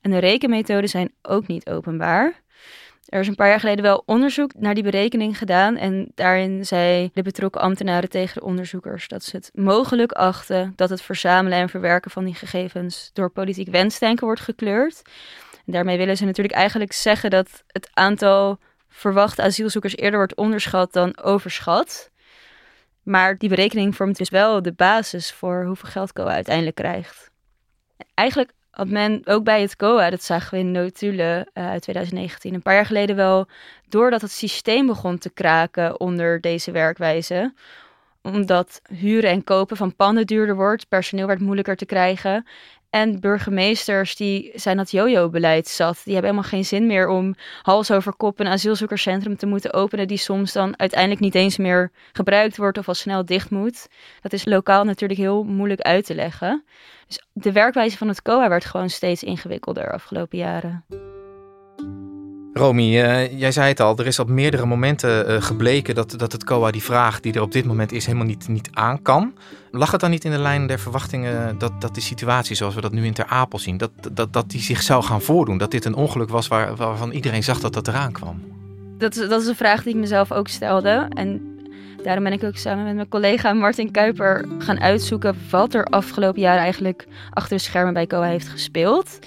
En 0.00 0.10
de 0.10 0.18
rekenmethoden 0.18 0.88
zijn 0.88 1.12
ook 1.22 1.46
niet 1.46 1.68
openbaar. 1.68 2.42
Er 3.14 3.20
is 3.20 3.28
een 3.28 3.34
paar 3.34 3.48
jaar 3.48 3.60
geleden 3.60 3.84
wel 3.84 4.02
onderzoek 4.06 4.54
naar 4.54 4.74
die 4.74 4.82
berekening 4.82 5.38
gedaan. 5.38 5.76
En 5.76 6.08
daarin 6.14 6.66
zei 6.66 7.10
de 7.12 7.22
betrokken 7.22 7.60
ambtenaren 7.60 8.08
tegen 8.08 8.34
de 8.34 8.46
onderzoekers 8.46 9.08
dat 9.08 9.24
ze 9.24 9.36
het 9.36 9.50
mogelijk 9.52 10.12
achten 10.12 10.72
dat 10.76 10.90
het 10.90 11.02
verzamelen 11.02 11.58
en 11.58 11.68
verwerken 11.68 12.10
van 12.10 12.24
die 12.24 12.34
gegevens 12.34 13.10
door 13.12 13.30
politiek 13.30 13.68
wensdenken 13.68 14.26
wordt 14.26 14.40
gekleurd. 14.40 15.02
En 15.66 15.72
daarmee 15.72 15.96
willen 15.96 16.16
ze 16.16 16.24
natuurlijk 16.24 16.54
eigenlijk 16.54 16.92
zeggen 16.92 17.30
dat 17.30 17.64
het 17.66 17.90
aantal 17.92 18.58
verwachte 18.88 19.42
asielzoekers 19.42 19.96
eerder 19.96 20.18
wordt 20.18 20.36
onderschat 20.36 20.92
dan 20.92 21.18
overschat. 21.22 22.10
Maar 23.02 23.38
die 23.38 23.48
berekening 23.48 23.96
vormt 23.96 24.18
dus 24.18 24.30
wel 24.30 24.62
de 24.62 24.72
basis 24.72 25.32
voor 25.32 25.64
hoeveel 25.64 25.88
geld 25.88 26.12
COA 26.12 26.32
uiteindelijk 26.32 26.76
krijgt. 26.76 27.30
Eigenlijk 28.14 28.52
had 28.74 28.88
men 28.88 29.20
ook 29.24 29.44
bij 29.44 29.60
het 29.60 29.76
COA, 29.76 30.10
dat 30.10 30.22
zagen 30.22 30.54
we 30.54 30.58
in 30.58 30.70
notulen 30.70 31.48
uh, 31.54 31.68
uit 31.68 31.82
2019, 31.82 32.54
een 32.54 32.62
paar 32.62 32.74
jaar 32.74 32.86
geleden 32.86 33.16
wel, 33.16 33.46
doordat 33.88 34.20
het 34.20 34.30
systeem 34.30 34.86
begon 34.86 35.18
te 35.18 35.30
kraken 35.30 36.00
onder 36.00 36.40
deze 36.40 36.70
werkwijze, 36.70 37.54
omdat 38.22 38.82
huren 38.88 39.30
en 39.30 39.44
kopen 39.44 39.76
van 39.76 39.96
panden 39.96 40.26
duurder 40.26 40.56
wordt, 40.56 40.88
personeel 40.88 41.26
werd 41.26 41.40
moeilijker 41.40 41.76
te 41.76 41.86
krijgen. 41.86 42.46
En 42.94 43.20
burgemeesters 43.20 44.16
die 44.16 44.50
zijn 44.54 44.76
dat 44.76 44.90
jojo-beleid 44.90 45.68
zat. 45.68 46.00
Die 46.04 46.12
hebben 46.12 46.30
helemaal 46.30 46.50
geen 46.50 46.64
zin 46.64 46.86
meer 46.86 47.08
om 47.08 47.34
hals 47.62 47.90
over 47.90 48.14
kop 48.14 48.40
een 48.40 48.46
asielzoekerscentrum 48.46 49.36
te 49.36 49.46
moeten 49.46 49.72
openen. 49.72 50.08
Die 50.08 50.16
soms 50.16 50.52
dan 50.52 50.78
uiteindelijk 50.78 51.20
niet 51.20 51.34
eens 51.34 51.56
meer 51.56 51.90
gebruikt 52.12 52.56
wordt 52.56 52.78
of 52.78 52.88
al 52.88 52.94
snel 52.94 53.24
dicht 53.24 53.50
moet. 53.50 53.88
Dat 54.20 54.32
is 54.32 54.44
lokaal 54.44 54.84
natuurlijk 54.84 55.20
heel 55.20 55.44
moeilijk 55.44 55.80
uit 55.80 56.04
te 56.04 56.14
leggen. 56.14 56.64
Dus 57.06 57.24
de 57.32 57.52
werkwijze 57.52 57.96
van 57.96 58.08
het 58.08 58.22
COA 58.22 58.48
werd 58.48 58.64
gewoon 58.64 58.90
steeds 58.90 59.22
ingewikkelder 59.22 59.92
afgelopen 59.92 60.38
jaren. 60.38 60.84
Romy, 62.56 62.82
uh, 62.82 63.38
jij 63.38 63.52
zei 63.52 63.68
het 63.68 63.80
al, 63.80 63.98
er 63.98 64.06
is 64.06 64.18
op 64.18 64.28
meerdere 64.28 64.66
momenten 64.66 65.30
uh, 65.30 65.42
gebleken 65.42 65.94
dat, 65.94 66.14
dat 66.18 66.32
het 66.32 66.44
COA 66.44 66.70
die 66.70 66.82
vraag 66.82 67.20
die 67.20 67.32
er 67.32 67.42
op 67.42 67.52
dit 67.52 67.64
moment 67.64 67.92
is 67.92 68.06
helemaal 68.06 68.26
niet, 68.26 68.48
niet 68.48 68.68
aan 68.72 69.02
kan. 69.02 69.34
Lag 69.70 69.90
het 69.90 70.00
dan 70.00 70.10
niet 70.10 70.24
in 70.24 70.30
de 70.30 70.38
lijn 70.38 70.66
der 70.66 70.78
verwachtingen 70.78 71.58
dat, 71.58 71.80
dat 71.80 71.94
de 71.94 72.00
situatie 72.00 72.56
zoals 72.56 72.74
we 72.74 72.80
dat 72.80 72.92
nu 72.92 73.04
in 73.04 73.12
Ter 73.12 73.26
Apel 73.26 73.58
zien, 73.58 73.76
dat, 73.76 73.90
dat, 74.12 74.32
dat 74.32 74.50
die 74.50 74.60
zich 74.60 74.82
zou 74.82 75.02
gaan 75.02 75.22
voordoen? 75.22 75.58
Dat 75.58 75.70
dit 75.70 75.84
een 75.84 75.94
ongeluk 75.94 76.28
was 76.28 76.48
waar, 76.48 76.76
waarvan 76.76 77.10
iedereen 77.10 77.42
zag 77.42 77.60
dat 77.60 77.72
dat 77.72 77.88
eraan 77.88 78.12
kwam? 78.12 78.42
Dat, 78.98 79.14
dat 79.14 79.42
is 79.42 79.46
een 79.46 79.56
vraag 79.56 79.82
die 79.82 79.94
ik 79.94 80.00
mezelf 80.00 80.32
ook 80.32 80.48
stelde. 80.48 81.06
En 81.08 81.53
Daarom 82.04 82.24
ben 82.24 82.32
ik 82.32 82.44
ook 82.44 82.56
samen 82.56 82.84
met 82.84 82.94
mijn 82.94 83.08
collega 83.08 83.52
Martin 83.52 83.90
Kuiper 83.90 84.44
gaan 84.58 84.80
uitzoeken 84.80 85.36
wat 85.50 85.74
er 85.74 85.84
afgelopen 85.84 86.40
jaar 86.40 86.58
eigenlijk 86.58 87.06
achter 87.30 87.56
de 87.56 87.62
schermen 87.62 87.92
bij 87.92 88.06
COA 88.06 88.26
heeft 88.26 88.48
gespeeld. 88.48 89.18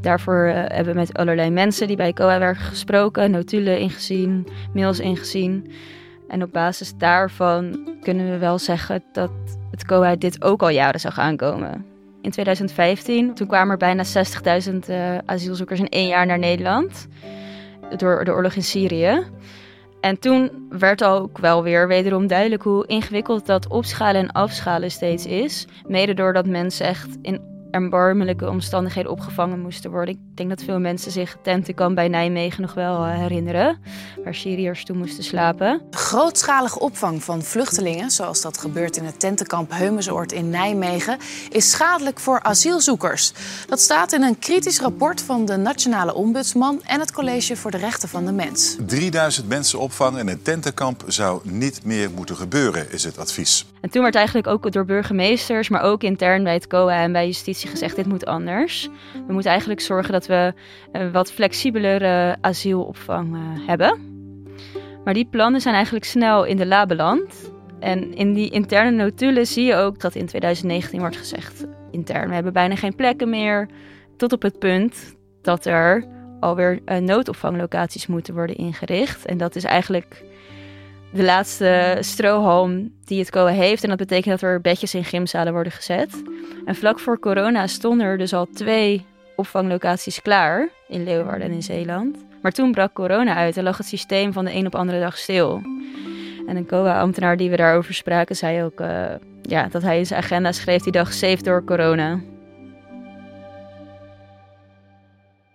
Daarvoor 0.00 0.46
uh, 0.46 0.54
hebben 0.54 0.92
we 0.92 0.98
met 0.98 1.14
allerlei 1.14 1.50
mensen 1.50 1.86
die 1.86 1.96
bij 1.96 2.12
COA 2.12 2.38
werken 2.38 2.64
gesproken, 2.64 3.30
notulen 3.30 3.78
ingezien, 3.78 4.46
mails 4.74 5.00
ingezien. 5.00 5.72
En 6.28 6.42
op 6.42 6.52
basis 6.52 6.94
daarvan 6.96 7.88
kunnen 8.02 8.30
we 8.30 8.38
wel 8.38 8.58
zeggen 8.58 9.02
dat 9.12 9.30
het 9.70 9.84
COA 9.84 10.16
dit 10.16 10.42
ook 10.42 10.62
al 10.62 10.68
jaren 10.68 11.00
zag 11.00 11.18
aankomen. 11.18 11.86
In 12.22 12.30
2015, 12.30 13.34
toen 13.34 13.46
kwamen 13.46 13.70
er 13.70 13.76
bijna 13.76 14.04
60.000 14.70 14.74
uh, 14.90 15.18
asielzoekers 15.26 15.80
in 15.80 15.88
één 15.88 16.08
jaar 16.08 16.26
naar 16.26 16.38
Nederland 16.38 17.08
door 17.96 18.24
de 18.24 18.32
oorlog 18.32 18.52
in 18.52 18.62
Syrië. 18.62 19.22
En 20.02 20.18
toen 20.18 20.66
werd 20.68 21.04
ook 21.04 21.38
wel 21.38 21.62
weer 21.62 21.88
wederom 21.88 22.26
duidelijk 22.26 22.62
hoe 22.62 22.86
ingewikkeld 22.86 23.46
dat 23.46 23.68
opschalen 23.68 24.20
en 24.20 24.32
afschalen 24.32 24.90
steeds 24.90 25.26
is. 25.26 25.66
Mede 25.86 26.14
doordat 26.14 26.46
mensen 26.46 26.86
echt 26.86 27.18
in 27.22 27.51
erbarmelijke 27.72 28.48
omstandigheden 28.48 29.10
opgevangen 29.10 29.60
moesten 29.60 29.90
worden. 29.90 30.14
Ik 30.14 30.20
denk 30.34 30.48
dat 30.48 30.62
veel 30.62 30.78
mensen 30.78 31.12
zich 31.12 31.36
tentenkamp 31.42 31.94
bij 31.94 32.08
Nijmegen 32.08 32.62
nog 32.62 32.74
wel 32.74 33.04
eh, 33.04 33.18
herinneren, 33.18 33.78
waar 34.24 34.34
Syriërs 34.34 34.84
toen 34.84 34.98
moesten 34.98 35.24
slapen. 35.24 35.82
grootschalige 35.90 36.78
opvang 36.78 37.22
van 37.22 37.42
vluchtelingen, 37.42 38.10
zoals 38.10 38.40
dat 38.40 38.58
gebeurt 38.58 38.96
in 38.96 39.04
het 39.04 39.20
tentenkamp 39.20 39.70
Heumensoord 39.70 40.32
in 40.32 40.50
Nijmegen, 40.50 41.18
is 41.50 41.70
schadelijk 41.70 42.20
voor 42.20 42.42
asielzoekers. 42.42 43.32
Dat 43.66 43.80
staat 43.80 44.12
in 44.12 44.22
een 44.22 44.38
kritisch 44.38 44.80
rapport 44.80 45.22
van 45.22 45.44
de 45.44 45.56
Nationale 45.56 46.14
Ombudsman 46.14 46.82
en 46.82 47.00
het 47.00 47.12
College 47.12 47.56
voor 47.56 47.70
de 47.70 47.78
Rechten 47.78 48.08
van 48.08 48.24
de 48.24 48.32
Mens. 48.32 48.76
3000 48.86 49.48
mensen 49.48 49.78
opvangen 49.78 50.20
in 50.20 50.28
een 50.28 50.42
tentenkamp 50.42 51.04
zou 51.06 51.40
niet 51.44 51.84
meer 51.84 52.10
moeten 52.10 52.36
gebeuren, 52.36 52.92
is 52.92 53.04
het 53.04 53.18
advies. 53.18 53.66
En 53.80 53.90
toen 53.90 54.02
werd 54.02 54.14
eigenlijk 54.14 54.46
ook 54.46 54.72
door 54.72 54.84
burgemeesters, 54.84 55.68
maar 55.68 55.82
ook 55.82 56.02
intern 56.02 56.42
bij 56.42 56.54
het 56.54 56.66
COA 56.66 57.02
en 57.02 57.12
bij 57.12 57.26
justitie 57.26 57.61
gezegd: 57.70 57.96
dit 57.96 58.06
moet 58.06 58.26
anders. 58.26 58.88
We 59.26 59.32
moeten 59.32 59.50
eigenlijk 59.50 59.80
zorgen 59.80 60.12
dat 60.12 60.26
we 60.26 60.52
een 60.92 61.12
wat 61.12 61.32
flexibelere 61.32 62.36
asielopvang 62.40 63.34
uh, 63.34 63.40
hebben. 63.66 64.10
Maar 65.04 65.14
die 65.14 65.28
plannen 65.30 65.60
zijn 65.60 65.74
eigenlijk 65.74 66.04
snel 66.04 66.44
in 66.44 66.56
de 66.56 66.66
la 66.66 66.86
beland. 66.86 67.52
En 67.80 68.14
in 68.14 68.32
die 68.32 68.50
interne 68.50 68.90
notulen 68.90 69.46
zie 69.46 69.64
je 69.64 69.74
ook 69.74 70.00
dat 70.00 70.14
in 70.14 70.26
2019 70.26 71.00
wordt 71.00 71.16
gezegd: 71.16 71.66
intern, 71.90 72.28
we 72.28 72.34
hebben 72.34 72.52
bijna 72.52 72.76
geen 72.76 72.94
plekken 72.94 73.30
meer. 73.30 73.68
Tot 74.16 74.32
op 74.32 74.42
het 74.42 74.58
punt 74.58 75.14
dat 75.42 75.64
er 75.64 76.04
alweer 76.40 76.80
uh, 76.86 76.96
noodopvanglocaties 76.96 78.06
moeten 78.06 78.34
worden 78.34 78.56
ingericht. 78.56 79.26
En 79.26 79.38
dat 79.38 79.56
is 79.56 79.64
eigenlijk 79.64 80.24
de 81.12 81.22
laatste 81.22 81.96
strohalm 82.00 82.92
die 83.04 83.18
het 83.18 83.30
COA 83.30 83.46
heeft. 83.46 83.82
En 83.82 83.88
dat 83.88 83.98
betekent 83.98 84.40
dat 84.40 84.50
er 84.50 84.60
bedjes 84.60 84.94
in 84.94 85.04
gymzalen 85.04 85.52
worden 85.52 85.72
gezet. 85.72 86.22
En 86.64 86.74
vlak 86.74 86.98
voor 86.98 87.18
corona 87.18 87.66
stonden 87.66 88.06
er 88.06 88.18
dus 88.18 88.32
al 88.32 88.46
twee 88.46 89.06
opvanglocaties 89.36 90.22
klaar 90.22 90.68
in 90.88 91.04
Leeuwarden 91.04 91.46
en 91.46 91.52
in 91.52 91.62
Zeeland. 91.62 92.16
Maar 92.42 92.52
toen 92.52 92.72
brak 92.72 92.92
corona 92.92 93.34
uit 93.34 93.56
en 93.56 93.64
lag 93.64 93.76
het 93.76 93.86
systeem 93.86 94.32
van 94.32 94.44
de 94.44 94.54
een 94.54 94.66
op 94.66 94.74
andere 94.74 95.00
dag 95.00 95.18
stil. 95.18 95.62
En 96.46 96.56
een 96.56 96.66
COA-ambtenaar 96.66 97.36
die 97.36 97.50
we 97.50 97.56
daarover 97.56 97.94
spraken 97.94 98.36
zei 98.36 98.62
ook 98.62 98.80
uh, 98.80 99.04
ja, 99.42 99.68
dat 99.68 99.82
hij 99.82 100.04
zijn 100.04 100.22
agenda 100.22 100.52
schreef 100.52 100.82
die 100.82 100.92
dag 100.92 101.12
safe 101.12 101.42
door 101.42 101.64
corona. 101.64 102.20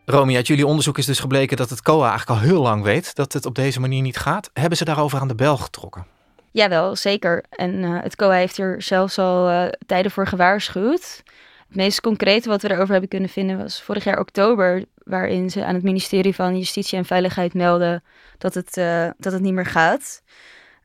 Romy, 0.09 0.35
uit 0.35 0.47
jullie 0.47 0.65
onderzoek 0.65 0.97
is 0.97 1.05
dus 1.05 1.19
gebleken 1.19 1.57
dat 1.57 1.69
het 1.69 1.81
COA 1.81 2.09
eigenlijk 2.09 2.39
al 2.39 2.47
heel 2.47 2.61
lang 2.61 2.83
weet 2.83 3.15
dat 3.15 3.33
het 3.33 3.45
op 3.45 3.55
deze 3.55 3.79
manier 3.79 4.01
niet 4.01 4.17
gaat. 4.17 4.49
Hebben 4.53 4.77
ze 4.77 4.85
daarover 4.85 5.19
aan 5.19 5.27
de 5.27 5.35
bel 5.35 5.57
getrokken? 5.57 6.05
Jawel, 6.51 6.95
zeker. 6.95 7.43
En 7.49 7.73
uh, 7.73 8.01
het 8.01 8.15
COA 8.15 8.33
heeft 8.33 8.57
er 8.57 8.81
zelfs 8.81 9.17
al 9.17 9.49
uh, 9.49 9.67
tijden 9.85 10.11
voor 10.11 10.27
gewaarschuwd. 10.27 11.23
Het 11.67 11.75
meest 11.75 12.01
concrete 12.01 12.49
wat 12.49 12.61
we 12.61 12.71
erover 12.71 12.91
hebben 12.91 13.09
kunnen 13.09 13.29
vinden 13.29 13.57
was 13.57 13.81
vorig 13.81 14.03
jaar 14.03 14.19
oktober, 14.19 14.85
waarin 15.03 15.49
ze 15.49 15.65
aan 15.65 15.73
het 15.73 15.83
ministerie 15.83 16.35
van 16.35 16.57
Justitie 16.57 16.97
en 16.97 17.05
Veiligheid 17.05 17.53
melden 17.53 18.03
dat 18.37 18.53
het, 18.53 18.77
uh, 18.77 19.09
dat 19.17 19.33
het 19.33 19.41
niet 19.41 19.53
meer 19.53 19.65
gaat. 19.65 20.21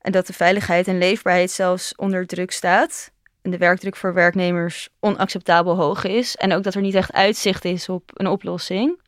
En 0.00 0.12
dat 0.12 0.26
de 0.26 0.32
veiligheid 0.32 0.88
en 0.88 0.98
leefbaarheid 0.98 1.50
zelfs 1.50 1.94
onder 1.94 2.26
druk 2.26 2.50
staat. 2.50 3.11
De 3.42 3.58
werkdruk 3.58 3.96
voor 3.96 4.14
werknemers 4.14 4.88
onacceptabel 5.00 5.76
hoog 5.76 6.04
is. 6.04 6.36
En 6.36 6.52
ook 6.52 6.62
dat 6.62 6.74
er 6.74 6.80
niet 6.80 6.94
echt 6.94 7.12
uitzicht 7.12 7.64
is 7.64 7.88
op 7.88 8.10
een 8.14 8.26
oplossing. 8.26 9.00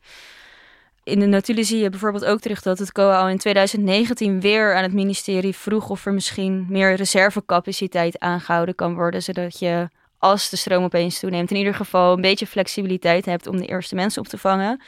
In 1.04 1.20
de 1.20 1.26
notulen 1.26 1.64
zie 1.64 1.82
je 1.82 1.90
bijvoorbeeld 1.90 2.24
ook 2.24 2.40
terug 2.40 2.62
dat 2.62 2.78
het 2.78 2.92
COA 2.92 3.28
in 3.28 3.38
2019 3.38 4.40
weer 4.40 4.74
aan 4.74 4.82
het 4.82 4.92
ministerie 4.92 5.56
vroeg 5.56 5.88
of 5.88 6.06
er 6.06 6.12
misschien 6.12 6.66
meer 6.68 6.94
reservecapaciteit 6.94 8.18
aangehouden 8.18 8.74
kan 8.74 8.94
worden, 8.94 9.22
zodat 9.22 9.58
je 9.58 9.88
als 10.18 10.50
de 10.50 10.56
stroom 10.56 10.84
opeens 10.84 11.18
toeneemt, 11.18 11.50
in 11.50 11.56
ieder 11.56 11.74
geval 11.74 12.12
een 12.12 12.20
beetje 12.20 12.46
flexibiliteit 12.46 13.24
hebt 13.24 13.46
om 13.46 13.56
de 13.56 13.66
eerste 13.66 13.94
mensen 13.94 14.22
op 14.22 14.28
te 14.28 14.38
vangen. 14.38 14.82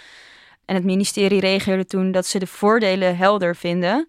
En 0.65 0.75
het 0.75 0.85
ministerie 0.85 1.41
reageerde 1.41 1.87
toen 1.87 2.13
dat 2.13 2.27
ze 2.27 2.39
de 2.39 2.47
voordelen 2.47 3.17
helder 3.17 3.57
vinden, 3.57 4.09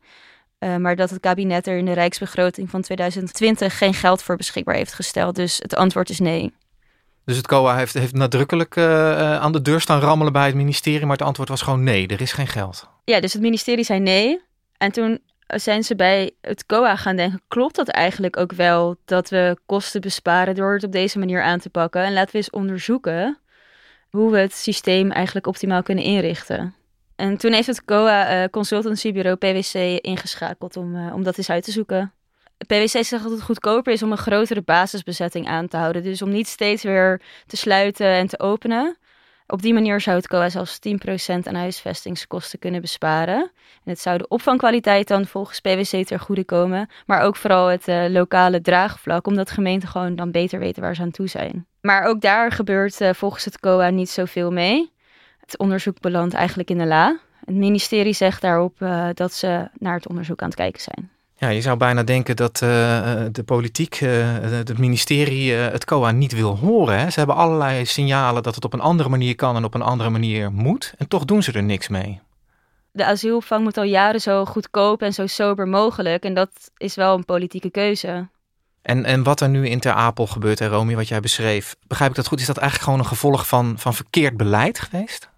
uh, 0.60 0.76
maar 0.76 0.96
dat 0.96 1.10
het 1.10 1.20
kabinet 1.20 1.68
er 1.68 1.78
in 1.78 1.86
de 1.86 1.94
rijksbegroting 1.94 2.70
van 2.70 2.82
2020 2.82 3.78
geen 3.78 3.94
geld 3.94 4.24
voor 4.24 4.36
beschikbaar 4.36 4.76
heeft 4.76 4.94
gesteld. 4.94 5.36
Dus 5.36 5.58
het 5.58 5.76
antwoord 5.76 6.10
is 6.10 6.20
nee. 6.20 6.54
Dus 7.26 7.38
het 7.38 7.48
COA 7.48 7.78
heeft, 7.78 7.94
heeft 7.94 8.14
nadrukkelijk 8.14 8.76
uh, 8.76 9.40
aan 9.40 9.52
de 9.52 9.62
deur 9.62 9.82
staan 9.82 10.00
rammelen 10.00 10.34
bij 10.34 10.46
het 10.46 10.56
ministerie, 10.56 11.06
maar 11.06 11.18
het 11.18 11.28
antwoord 11.28 11.50
was 11.50 11.62
gewoon 11.62 11.84
nee, 11.84 12.08
er 12.08 12.22
is 12.22 12.32
geen 12.32 12.48
geld. 12.48 12.90
Ja, 13.04 13.20
dus 13.20 13.34
het 13.34 13.42
ministerie 13.42 13.84
zei 13.84 14.00
nee. 14.00 14.42
En 14.78 14.92
toen 14.92 15.20
zijn 15.48 15.84
ze 15.84 15.96
bij 15.96 16.32
het 16.42 16.66
COA 16.66 16.96
gaan 16.96 17.16
denken, 17.16 17.42
klopt 17.48 17.76
dat 17.76 17.88
eigenlijk 17.88 18.38
ook 18.38 18.54
wel 18.54 18.96
dat 19.06 19.30
we 19.30 19.58
kosten 19.66 20.02
besparen 20.02 20.56
door 20.56 20.74
het 20.74 20.84
op 20.84 20.92
deze 20.92 21.20
manier 21.20 21.42
aan 21.42 21.60
te 21.60 21.70
pakken? 21.70 22.04
En 22.04 22.14
laten 22.14 22.32
we 22.32 22.38
eens 22.38 22.50
onderzoeken 22.50 23.38
hoe 24.10 24.32
we 24.32 24.38
het 24.40 24.54
systeem 24.54 25.12
eigenlijk 25.12 25.48
optimaal 25.48 25.84
kunnen 25.84 26.04
inrichten. 26.04 26.76
En 27.18 27.38
toen 27.38 27.54
heeft 27.54 27.68
het 27.68 27.86
COA 27.86 28.42
uh, 28.44 28.50
consultancybureau 28.50 29.38
PwC 29.38 29.74
ingeschakeld 30.02 30.78
om, 30.78 30.96
uh, 30.96 31.14
om 31.14 31.24
dat 31.24 31.38
eens 31.38 31.50
uit 31.50 31.64
te 31.64 31.72
zoeken. 31.72 32.14
PwC 32.68 32.88
zegt 32.88 33.24
dat 33.24 33.32
het 33.32 33.42
goedkoper 33.42 33.94
is 33.94 34.04
om 34.04 34.12
een 34.12 34.18
grotere 34.18 34.62
basisbezetting 34.62 35.48
aan 35.48 35.68
te 35.68 35.78
houden. 35.78 36.04
Dus 36.04 36.22
om 36.22 36.30
niet 36.30 36.48
steeds 36.48 36.84
weer 36.84 37.22
te 37.48 37.58
sluiten 37.58 38.08
en 38.08 38.28
te 38.28 38.40
openen. 38.40 38.98
Op 39.48 39.62
die 39.62 39.74
manier 39.74 40.02
zou 40.02 40.18
het 40.18 40.28
COA 40.28 40.50
zelfs 40.50 40.80
10% 40.80 40.92
aan 41.44 41.56
huisvestingskosten 41.56 42.60
kunnen 42.60 42.82
besparen. 42.82 43.52
En 43.84 43.92
het 43.92 44.00
zou 44.00 44.18
de 44.18 44.28
opvangkwaliteit 44.28 45.08
dan 45.08 45.26
volgens 45.26 45.60
PwC 45.60 46.06
ter 46.06 46.20
goede 46.20 46.44
komen. 46.44 46.90
Maar 47.06 47.22
ook 47.22 47.36
vooral 47.36 47.68
het 47.68 47.88
uh, 47.88 48.06
lokale 48.10 48.62
draagvlak, 48.62 49.28
omdat 49.28 49.52
gemeenten 49.52 49.90
gewoon 49.90 50.16
dan 50.16 50.32
beter 50.32 50.60
weten 50.60 50.82
waar 50.82 50.96
ze 50.96 51.02
aan 51.02 51.12
toe 51.12 51.28
zijn. 51.28 51.68
Maar 51.82 52.04
ook 52.04 52.22
daar 52.22 52.52
gebeurt 52.52 52.98
volgens 53.12 53.46
het 53.46 53.60
COA 53.60 53.90
niet 53.90 54.10
zoveel 54.10 54.52
mee. 54.52 54.96
Het 55.48 55.58
onderzoek 55.58 56.00
belandt 56.00 56.34
eigenlijk 56.34 56.70
in 56.70 56.78
de 56.78 56.86
la. 56.86 57.20
Het 57.46 57.56
ministerie 57.56 58.14
zegt 58.14 58.42
daarop 58.42 58.82
uh, 58.82 59.08
dat 59.14 59.34
ze 59.34 59.70
naar 59.80 59.96
het 59.96 60.08
onderzoek 60.08 60.42
aan 60.42 60.48
het 60.48 60.58
kijken 60.58 60.82
zijn. 60.82 61.10
Ja, 61.38 61.50
je 61.50 61.62
zou 61.62 61.78
bijna 61.78 62.04
denken 62.04 62.36
dat 62.36 62.62
uh, 62.64 62.70
de 63.32 63.44
politiek, 63.46 64.02
uh, 64.02 64.10
het 64.40 64.78
ministerie, 64.78 65.52
uh, 65.52 65.68
het 65.68 65.86
COA 65.86 66.12
niet 66.12 66.32
wil 66.32 66.58
horen. 66.58 67.00
Hè? 67.00 67.10
Ze 67.10 67.20
hebben 67.20 67.36
allerlei 67.36 67.86
signalen 67.86 68.44
dat 68.44 68.56
het 68.56 68.66
op 68.66 68.74
een 68.74 68.80
andere 68.80 69.10
manier 69.10 69.36
kan 69.36 69.56
en 69.56 69.64
op 69.64 69.74
een 69.74 69.82
andere 69.82 70.10
manier 70.10 70.52
moet. 70.52 70.94
En 70.98 71.08
toch 71.08 71.26
doen 71.26 71.44
ze 71.44 71.52
er 71.52 71.64
niks 71.64 71.88
mee. 71.88 72.22
De 72.92 73.06
asielopvang 73.06 73.64
moet 73.64 73.78
al 73.78 73.84
jaren 73.84 74.22
zo 74.22 74.46
goedkoop 74.46 75.02
en 75.02 75.14
zo 75.14 75.28
sober 75.28 75.68
mogelijk. 75.68 76.24
En 76.24 76.34
dat 76.34 76.52
is 76.78 76.96
wel 76.96 77.16
een 77.16 77.26
politieke 77.26 77.70
keuze. 77.70 78.28
En, 78.82 79.06
en 79.06 79.24
wat 79.24 79.42
er 79.42 79.50
nu 79.50 79.68
in 79.68 79.80
Ter 79.80 79.94
Apel 79.94 80.28
gebeurt, 80.28 80.62
Romy, 80.62 80.96
wat 80.96 81.08
jij 81.08 81.20
beschreef, 81.20 81.76
begrijp 81.88 82.10
ik 82.10 82.16
dat 82.16 82.28
goed? 82.28 82.40
Is 82.40 82.46
dat 82.46 82.58
eigenlijk 82.58 82.90
gewoon 82.90 83.06
een 83.06 83.12
gevolg 83.12 83.48
van, 83.48 83.76
van 83.78 83.94
verkeerd 83.94 84.38
beleid 84.38 84.80
geweest? 84.80 85.30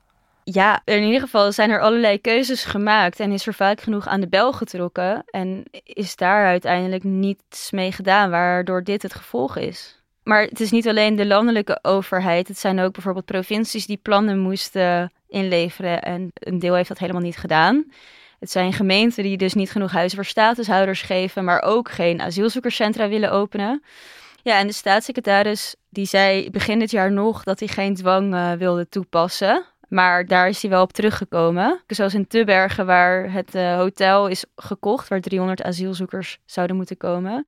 Ja, 0.51 0.81
in 0.85 1.03
ieder 1.03 1.19
geval 1.21 1.51
zijn 1.51 1.69
er 1.69 1.81
allerlei 1.81 2.21
keuzes 2.21 2.63
gemaakt 2.63 3.19
en 3.19 3.31
is 3.31 3.47
er 3.47 3.53
vaak 3.53 3.81
genoeg 3.81 4.07
aan 4.07 4.21
de 4.21 4.27
bel 4.27 4.53
getrokken. 4.53 5.23
En 5.25 5.63
is 5.83 6.15
daar 6.15 6.45
uiteindelijk 6.45 7.03
niets 7.03 7.71
mee 7.71 7.91
gedaan, 7.91 8.29
waardoor 8.29 8.83
dit 8.83 9.01
het 9.01 9.13
gevolg 9.13 9.57
is. 9.57 10.01
Maar 10.23 10.41
het 10.41 10.59
is 10.59 10.71
niet 10.71 10.87
alleen 10.87 11.15
de 11.15 11.25
landelijke 11.25 11.79
overheid, 11.81 12.47
het 12.47 12.57
zijn 12.57 12.79
ook 12.79 12.93
bijvoorbeeld 12.93 13.25
provincies 13.25 13.85
die 13.85 13.97
plannen 13.97 14.39
moesten 14.39 15.11
inleveren 15.27 16.01
en 16.01 16.31
een 16.33 16.59
deel 16.59 16.75
heeft 16.75 16.87
dat 16.87 16.97
helemaal 16.97 17.21
niet 17.21 17.37
gedaan. 17.37 17.91
Het 18.39 18.51
zijn 18.51 18.73
gemeenten 18.73 19.23
die 19.23 19.37
dus 19.37 19.53
niet 19.53 19.71
genoeg 19.71 19.91
huizen 19.91 20.17
voor 20.17 20.25
statushouders 20.25 21.01
geven, 21.01 21.43
maar 21.43 21.61
ook 21.61 21.91
geen 21.91 22.21
asielzoekerscentra 22.21 23.07
willen 23.09 23.31
openen. 23.31 23.83
Ja, 24.43 24.59
en 24.59 24.67
de 24.67 24.73
staatssecretaris 24.73 25.75
die 25.89 26.05
zei 26.05 26.49
begin 26.49 26.79
dit 26.79 26.91
jaar 26.91 27.11
nog 27.11 27.43
dat 27.43 27.59
hij 27.59 27.67
geen 27.67 27.95
dwang 27.95 28.33
uh, 28.33 28.51
wilde 28.51 28.89
toepassen. 28.89 29.65
Maar 29.89 30.25
daar 30.25 30.47
is 30.47 30.61
hij 30.61 30.71
wel 30.71 30.81
op 30.81 30.93
teruggekomen. 30.93 31.81
Zoals 31.87 32.13
in 32.13 32.27
Tubbergen, 32.27 32.85
waar 32.85 33.31
het 33.31 33.55
uh, 33.55 33.75
hotel 33.75 34.27
is 34.27 34.45
gekocht, 34.55 35.07
waar 35.07 35.21
300 35.21 35.63
asielzoekers 35.63 36.39
zouden 36.45 36.75
moeten 36.75 36.97
komen. 36.97 37.47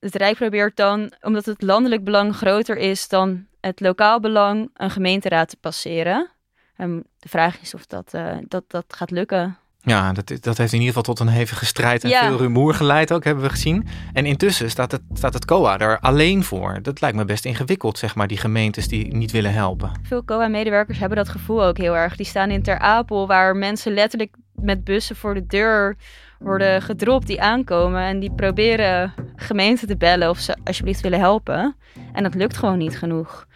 Het 0.00 0.14
Rijk 0.14 0.36
probeert 0.36 0.76
dan, 0.76 1.12
omdat 1.20 1.44
het 1.44 1.62
landelijk 1.62 2.04
belang 2.04 2.36
groter 2.36 2.76
is 2.76 3.08
dan 3.08 3.46
het 3.60 3.80
lokaal 3.80 4.20
belang, 4.20 4.70
een 4.74 4.90
gemeenteraad 4.90 5.48
te 5.48 5.56
passeren. 5.56 6.30
En 6.76 7.04
de 7.18 7.28
vraag 7.28 7.60
is 7.60 7.74
of 7.74 7.86
dat, 7.86 8.14
uh, 8.14 8.36
dat, 8.48 8.64
dat 8.66 8.84
gaat 8.88 9.10
lukken. 9.10 9.58
Ja, 9.88 10.12
dat, 10.12 10.32
dat 10.40 10.58
heeft 10.58 10.72
in 10.72 10.78
ieder 10.78 10.94
geval 10.94 11.14
tot 11.14 11.20
een 11.20 11.32
hevige 11.32 11.66
strijd 11.66 12.04
en 12.04 12.10
veel 12.10 12.36
rumoer 12.36 12.74
geleid 12.74 13.12
ook, 13.12 13.24
hebben 13.24 13.44
we 13.44 13.50
gezien. 13.50 13.86
En 14.12 14.26
intussen 14.26 14.70
staat 14.70 14.92
het, 14.92 15.02
staat 15.12 15.34
het 15.34 15.44
COA 15.44 15.78
er 15.78 15.98
alleen 16.00 16.44
voor. 16.44 16.78
Dat 16.82 17.00
lijkt 17.00 17.16
me 17.16 17.24
best 17.24 17.44
ingewikkeld, 17.44 17.98
zeg 17.98 18.14
maar, 18.14 18.26
die 18.26 18.38
gemeentes 18.38 18.88
die 18.88 19.14
niet 19.14 19.30
willen 19.30 19.52
helpen. 19.52 19.90
Veel 20.02 20.24
COA-medewerkers 20.24 20.98
hebben 20.98 21.18
dat 21.18 21.28
gevoel 21.28 21.64
ook 21.64 21.76
heel 21.76 21.96
erg. 21.96 22.16
Die 22.16 22.26
staan 22.26 22.50
in 22.50 22.62
Ter 22.62 22.78
Apel, 22.78 23.26
waar 23.26 23.56
mensen 23.56 23.94
letterlijk 23.94 24.34
met 24.54 24.84
bussen 24.84 25.16
voor 25.16 25.34
de 25.34 25.46
deur 25.46 25.96
worden 26.38 26.82
gedropt 26.82 27.26
die 27.26 27.42
aankomen. 27.42 28.02
En 28.02 28.20
die 28.20 28.32
proberen 28.32 29.14
gemeenten 29.36 29.88
te 29.88 29.96
bellen 29.96 30.30
of 30.30 30.38
ze 30.38 30.56
alsjeblieft 30.64 31.00
willen 31.00 31.18
helpen. 31.18 31.76
En 32.12 32.22
dat 32.22 32.34
lukt 32.34 32.56
gewoon 32.56 32.78
niet 32.78 32.98
genoeg. 32.98 33.46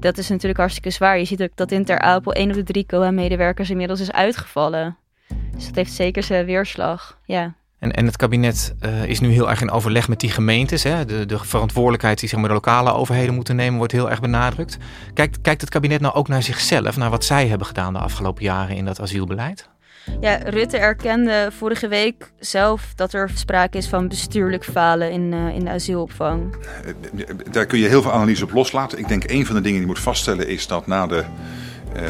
Dat 0.00 0.18
is 0.18 0.28
natuurlijk 0.28 0.58
hartstikke 0.58 0.90
zwaar. 0.90 1.18
Je 1.18 1.24
ziet 1.24 1.42
ook 1.42 1.56
dat 1.56 1.72
in 1.72 1.84
Ter 1.84 1.98
Apel 1.98 2.32
één 2.32 2.48
op 2.48 2.54
de 2.54 2.62
drie 2.62 2.86
COA-medewerkers 2.86 3.70
inmiddels 3.70 4.00
is 4.00 4.12
uitgevallen. 4.12 4.96
Dus 5.54 5.66
dat 5.66 5.74
heeft 5.74 5.92
zeker 5.92 6.22
zijn 6.22 6.44
weerslag, 6.44 7.18
ja. 7.24 7.54
En, 7.78 7.92
en 7.92 8.06
het 8.06 8.16
kabinet 8.16 8.74
uh, 8.80 9.04
is 9.04 9.20
nu 9.20 9.30
heel 9.30 9.50
erg 9.50 9.60
in 9.60 9.70
overleg 9.70 10.08
met 10.08 10.20
die 10.20 10.30
gemeentes. 10.30 10.82
Hè? 10.82 11.04
De, 11.04 11.26
de 11.26 11.38
verantwoordelijkheid 11.38 12.20
die 12.20 12.28
zeg 12.28 12.40
maar, 12.40 12.48
de 12.48 12.54
lokale 12.54 12.92
overheden 12.92 13.34
moeten 13.34 13.56
nemen, 13.56 13.78
wordt 13.78 13.92
heel 13.92 14.10
erg 14.10 14.20
benadrukt. 14.20 14.78
Kijkt, 15.14 15.40
kijkt 15.40 15.60
het 15.60 15.70
kabinet 15.70 16.00
nou 16.00 16.14
ook 16.14 16.28
naar 16.28 16.42
zichzelf, 16.42 16.96
naar 16.96 17.10
wat 17.10 17.24
zij 17.24 17.48
hebben 17.48 17.66
gedaan 17.66 17.92
de 17.92 17.98
afgelopen 17.98 18.42
jaren 18.42 18.76
in 18.76 18.84
dat 18.84 19.00
asielbeleid? 19.00 19.68
Ja, 20.20 20.36
Rutte 20.36 20.78
erkende 20.78 21.48
vorige 21.58 21.88
week 21.88 22.32
zelf 22.38 22.92
dat 22.94 23.12
er 23.12 23.30
sprake 23.34 23.78
is 23.78 23.88
van 23.88 24.08
bestuurlijk 24.08 24.64
falen 24.64 25.10
in, 25.10 25.32
uh, 25.32 25.54
in 25.54 25.64
de 25.64 25.70
asielopvang. 25.70 26.56
Daar 27.50 27.66
kun 27.66 27.78
je 27.78 27.88
heel 27.88 28.02
veel 28.02 28.12
analyse 28.12 28.44
op 28.44 28.52
loslaten. 28.52 28.98
Ik 28.98 29.08
denk 29.08 29.30
een 29.30 29.46
van 29.46 29.54
de 29.54 29.60
dingen 29.60 29.78
die 29.78 29.86
je 29.88 29.94
moet 29.94 30.02
vaststellen 30.02 30.48
is 30.48 30.66
dat 30.66 30.86
na 30.86 31.06
de 31.06 31.24
uh, 31.96 32.02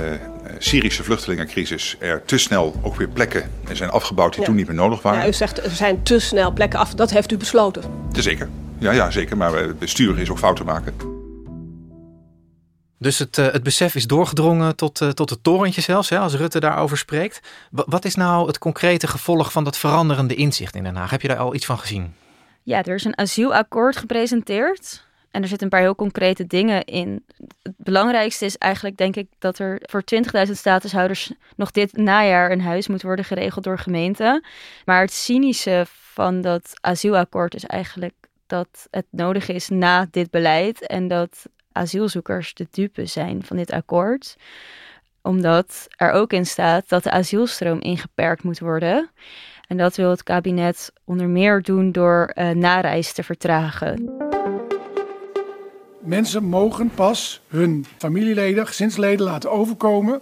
Syrische 0.64 1.04
vluchtelingencrisis 1.04 1.96
er 1.98 2.24
te 2.24 2.38
snel 2.38 2.80
ook 2.82 2.96
weer 2.96 3.08
plekken 3.08 3.50
zijn 3.72 3.90
afgebouwd 3.90 4.32
die 4.32 4.40
ja. 4.40 4.46
toen 4.46 4.56
niet 4.56 4.66
meer 4.66 4.76
nodig 4.76 5.02
waren. 5.02 5.20
Ja, 5.20 5.28
u 5.28 5.32
zegt 5.32 5.64
er 5.64 5.70
zijn 5.70 6.02
te 6.02 6.18
snel 6.18 6.52
plekken 6.52 6.78
af. 6.78 6.94
Dat 6.94 7.10
heeft 7.10 7.32
u 7.32 7.36
besloten? 7.36 7.82
Zeker. 8.12 8.48
Ja, 8.78 8.90
ja 8.90 9.10
zeker. 9.10 9.36
Maar 9.36 9.54
het 9.54 9.78
bestuur 9.78 10.18
is 10.18 10.30
ook 10.30 10.38
fouten 10.38 10.64
maken. 10.64 10.94
Dus 12.98 13.18
het, 13.18 13.38
uh, 13.38 13.52
het 13.52 13.62
besef 13.62 13.94
is 13.94 14.06
doorgedrongen 14.06 14.76
tot, 14.76 15.00
uh, 15.00 15.08
tot 15.08 15.30
het 15.30 15.42
torentje 15.42 15.80
zelfs, 15.80 16.08
hè, 16.08 16.18
als 16.18 16.34
Rutte 16.34 16.60
daarover 16.60 16.98
spreekt. 16.98 17.40
Wat 17.70 18.04
is 18.04 18.14
nou 18.14 18.46
het 18.46 18.58
concrete 18.58 19.06
gevolg 19.06 19.52
van 19.52 19.64
dat 19.64 19.78
veranderende 19.78 20.34
inzicht 20.34 20.74
in 20.74 20.82
Den 20.82 20.96
Haag? 20.96 21.10
Heb 21.10 21.22
je 21.22 21.28
daar 21.28 21.36
al 21.36 21.54
iets 21.54 21.66
van 21.66 21.78
gezien? 21.78 22.14
Ja, 22.62 22.82
er 22.84 22.94
is 22.94 23.04
een 23.04 23.18
asielakkoord 23.18 23.96
gepresenteerd. 23.96 25.06
En 25.34 25.42
er 25.42 25.48
zitten 25.48 25.66
een 25.66 25.72
paar 25.72 25.80
heel 25.80 25.94
concrete 25.94 26.46
dingen 26.46 26.84
in. 26.84 27.24
Het 27.62 27.74
belangrijkste 27.76 28.44
is 28.44 28.58
eigenlijk, 28.58 28.96
denk 28.96 29.16
ik, 29.16 29.28
dat 29.38 29.58
er 29.58 29.78
voor 29.82 30.02
20.000 30.46 30.52
statushouders 30.52 31.32
nog 31.56 31.70
dit 31.70 31.96
najaar 31.96 32.50
een 32.50 32.60
huis 32.60 32.88
moet 32.88 33.02
worden 33.02 33.24
geregeld 33.24 33.64
door 33.64 33.78
gemeenten. 33.78 34.44
Maar 34.84 35.00
het 35.00 35.12
cynische 35.12 35.84
van 35.88 36.40
dat 36.40 36.72
asielakkoord 36.80 37.54
is 37.54 37.64
eigenlijk 37.64 38.14
dat 38.46 38.86
het 38.90 39.06
nodig 39.10 39.48
is 39.48 39.68
na 39.68 40.06
dit 40.10 40.30
beleid 40.30 40.86
en 40.86 41.08
dat 41.08 41.46
asielzoekers 41.72 42.54
de 42.54 42.66
dupe 42.70 43.06
zijn 43.06 43.44
van 43.44 43.56
dit 43.56 43.70
akkoord 43.70 44.36
omdat 45.22 45.86
er 45.96 46.10
ook 46.10 46.32
in 46.32 46.46
staat 46.46 46.88
dat 46.88 47.02
de 47.02 47.10
asielstroom 47.10 47.80
ingeperkt 47.80 48.42
moet 48.42 48.58
worden. 48.58 49.10
En 49.66 49.76
dat 49.76 49.96
wil 49.96 50.10
het 50.10 50.22
kabinet 50.22 50.92
onder 51.04 51.28
meer 51.28 51.62
doen 51.62 51.92
door 51.92 52.32
uh, 52.34 52.50
nareis 52.50 53.12
te 53.12 53.22
vertragen. 53.22 54.23
Mensen 56.04 56.44
mogen 56.44 56.90
pas 56.94 57.40
hun 57.48 57.86
familieleden, 57.96 58.66
gezinsleden 58.66 59.26
laten 59.26 59.50
overkomen 59.50 60.20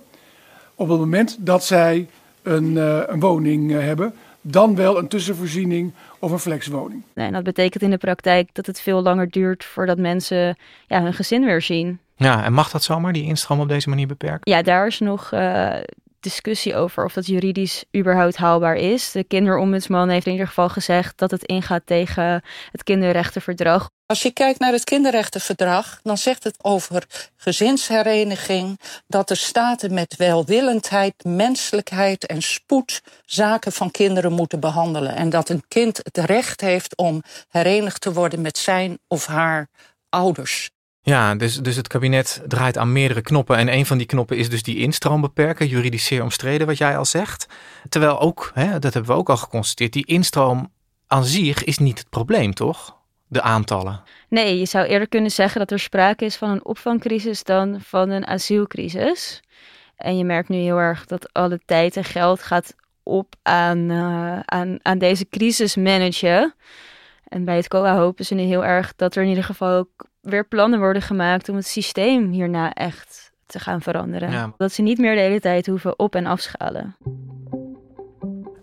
op 0.74 0.88
het 0.88 0.98
moment 0.98 1.36
dat 1.38 1.64
zij 1.64 2.08
een, 2.42 2.72
uh, 2.72 3.02
een 3.06 3.20
woning 3.20 3.70
uh, 3.70 3.80
hebben. 3.80 4.14
Dan 4.40 4.76
wel 4.76 4.98
een 4.98 5.08
tussenvoorziening 5.08 5.92
of 6.18 6.30
een 6.30 6.38
flexwoning. 6.38 7.02
Nee, 7.14 7.26
en 7.26 7.32
dat 7.32 7.42
betekent 7.42 7.82
in 7.82 7.90
de 7.90 7.96
praktijk 7.96 8.48
dat 8.52 8.66
het 8.66 8.80
veel 8.80 9.02
langer 9.02 9.30
duurt 9.30 9.64
voordat 9.64 9.98
mensen 9.98 10.56
ja, 10.86 11.02
hun 11.02 11.14
gezin 11.14 11.44
weer 11.44 11.62
zien. 11.62 11.98
Ja, 12.16 12.44
en 12.44 12.52
mag 12.52 12.70
dat 12.70 12.82
zomaar, 12.82 13.12
die 13.12 13.24
instroom 13.24 13.60
op 13.60 13.68
deze 13.68 13.88
manier 13.88 14.06
beperken? 14.06 14.52
Ja, 14.52 14.62
daar 14.62 14.86
is 14.86 14.98
nog 14.98 15.32
uh, 15.32 15.74
discussie 16.20 16.76
over 16.76 17.04
of 17.04 17.12
dat 17.12 17.26
juridisch 17.26 17.84
überhaupt 17.96 18.36
haalbaar 18.36 18.76
is. 18.76 19.12
De 19.12 19.24
kinderombudsman 19.24 20.08
heeft 20.08 20.26
in 20.26 20.32
ieder 20.32 20.46
geval 20.46 20.68
gezegd 20.68 21.18
dat 21.18 21.30
het 21.30 21.44
ingaat 21.44 21.82
tegen 21.84 22.42
het 22.70 22.82
kinderrechtenverdrag. 22.82 23.90
Als 24.12 24.22
je 24.22 24.32
kijkt 24.32 24.58
naar 24.58 24.72
het 24.72 24.84
kinderrechtenverdrag, 24.84 26.00
dan 26.02 26.18
zegt 26.18 26.44
het 26.44 26.56
over 26.62 27.04
gezinshereniging, 27.36 28.80
dat 29.06 29.28
de 29.28 29.34
staten 29.34 29.94
met 29.94 30.16
welwillendheid, 30.16 31.14
menselijkheid 31.24 32.26
en 32.26 32.42
spoed 32.42 33.02
zaken 33.24 33.72
van 33.72 33.90
kinderen 33.90 34.32
moeten 34.32 34.60
behandelen. 34.60 35.14
En 35.14 35.30
dat 35.30 35.48
een 35.48 35.62
kind 35.68 36.00
het 36.02 36.18
recht 36.18 36.60
heeft 36.60 36.96
om 36.96 37.22
herenigd 37.48 38.00
te 38.00 38.12
worden 38.12 38.40
met 38.40 38.58
zijn 38.58 38.98
of 39.08 39.26
haar 39.26 39.68
ouders. 40.08 40.70
Ja, 41.02 41.34
dus, 41.34 41.56
dus 41.56 41.76
het 41.76 41.88
kabinet 41.88 42.42
draait 42.46 42.78
aan 42.78 42.92
meerdere 42.92 43.22
knoppen. 43.22 43.56
En 43.56 43.72
een 43.72 43.86
van 43.86 43.98
die 43.98 44.06
knoppen 44.06 44.36
is 44.36 44.48
dus 44.48 44.62
die 44.62 44.78
instroom 44.78 45.20
beperken, 45.20 45.68
juridisch 45.68 46.04
zeer 46.04 46.22
omstreden, 46.22 46.66
wat 46.66 46.78
jij 46.78 46.96
al 46.96 47.04
zegt. 47.04 47.46
Terwijl 47.88 48.20
ook, 48.20 48.50
hè, 48.54 48.78
dat 48.78 48.94
hebben 48.94 49.12
we 49.12 49.18
ook 49.18 49.30
al 49.30 49.36
geconstateerd, 49.36 49.92
die 49.92 50.06
instroom 50.06 50.72
aan 51.06 51.24
zich 51.24 51.64
is 51.64 51.78
niet 51.78 51.98
het 51.98 52.08
probleem, 52.08 52.54
toch? 52.54 53.00
De 53.32 53.42
aantallen. 53.42 54.02
Nee, 54.28 54.58
je 54.58 54.66
zou 54.66 54.86
eerder 54.86 55.08
kunnen 55.08 55.30
zeggen 55.30 55.60
dat 55.60 55.70
er 55.70 55.78
sprake 55.78 56.24
is 56.24 56.36
van 56.36 56.50
een 56.50 56.64
opvangcrisis 56.64 57.44
dan 57.44 57.80
van 57.80 58.10
een 58.10 58.26
asielcrisis. 58.26 59.40
En 59.96 60.18
je 60.18 60.24
merkt 60.24 60.48
nu 60.48 60.56
heel 60.56 60.78
erg 60.78 61.06
dat 61.06 61.32
alle 61.32 61.60
tijd 61.64 61.96
en 61.96 62.04
geld 62.04 62.42
gaat 62.42 62.74
op 63.02 63.34
aan, 63.42 63.78
uh, 63.78 64.40
aan, 64.40 64.78
aan 64.82 64.98
deze 64.98 65.28
crisis 65.28 65.76
managen. 65.76 66.54
En 67.28 67.44
bij 67.44 67.56
het 67.56 67.68
COA 67.68 67.96
hopen 67.96 68.24
ze 68.24 68.34
nu 68.34 68.42
heel 68.42 68.64
erg 68.64 68.94
dat 68.96 69.16
er 69.16 69.22
in 69.22 69.28
ieder 69.28 69.44
geval 69.44 69.78
ook 69.78 70.06
weer 70.20 70.46
plannen 70.46 70.78
worden 70.78 71.02
gemaakt 71.02 71.48
om 71.48 71.56
het 71.56 71.66
systeem 71.66 72.30
hierna 72.30 72.72
echt 72.72 73.32
te 73.46 73.58
gaan 73.58 73.82
veranderen. 73.82 74.30
Ja. 74.30 74.52
Dat 74.56 74.72
ze 74.72 74.82
niet 74.82 74.98
meer 74.98 75.14
de 75.14 75.20
hele 75.20 75.40
tijd 75.40 75.66
hoeven 75.66 75.98
op- 75.98 76.14
en 76.14 76.26
afschalen. 76.26 76.96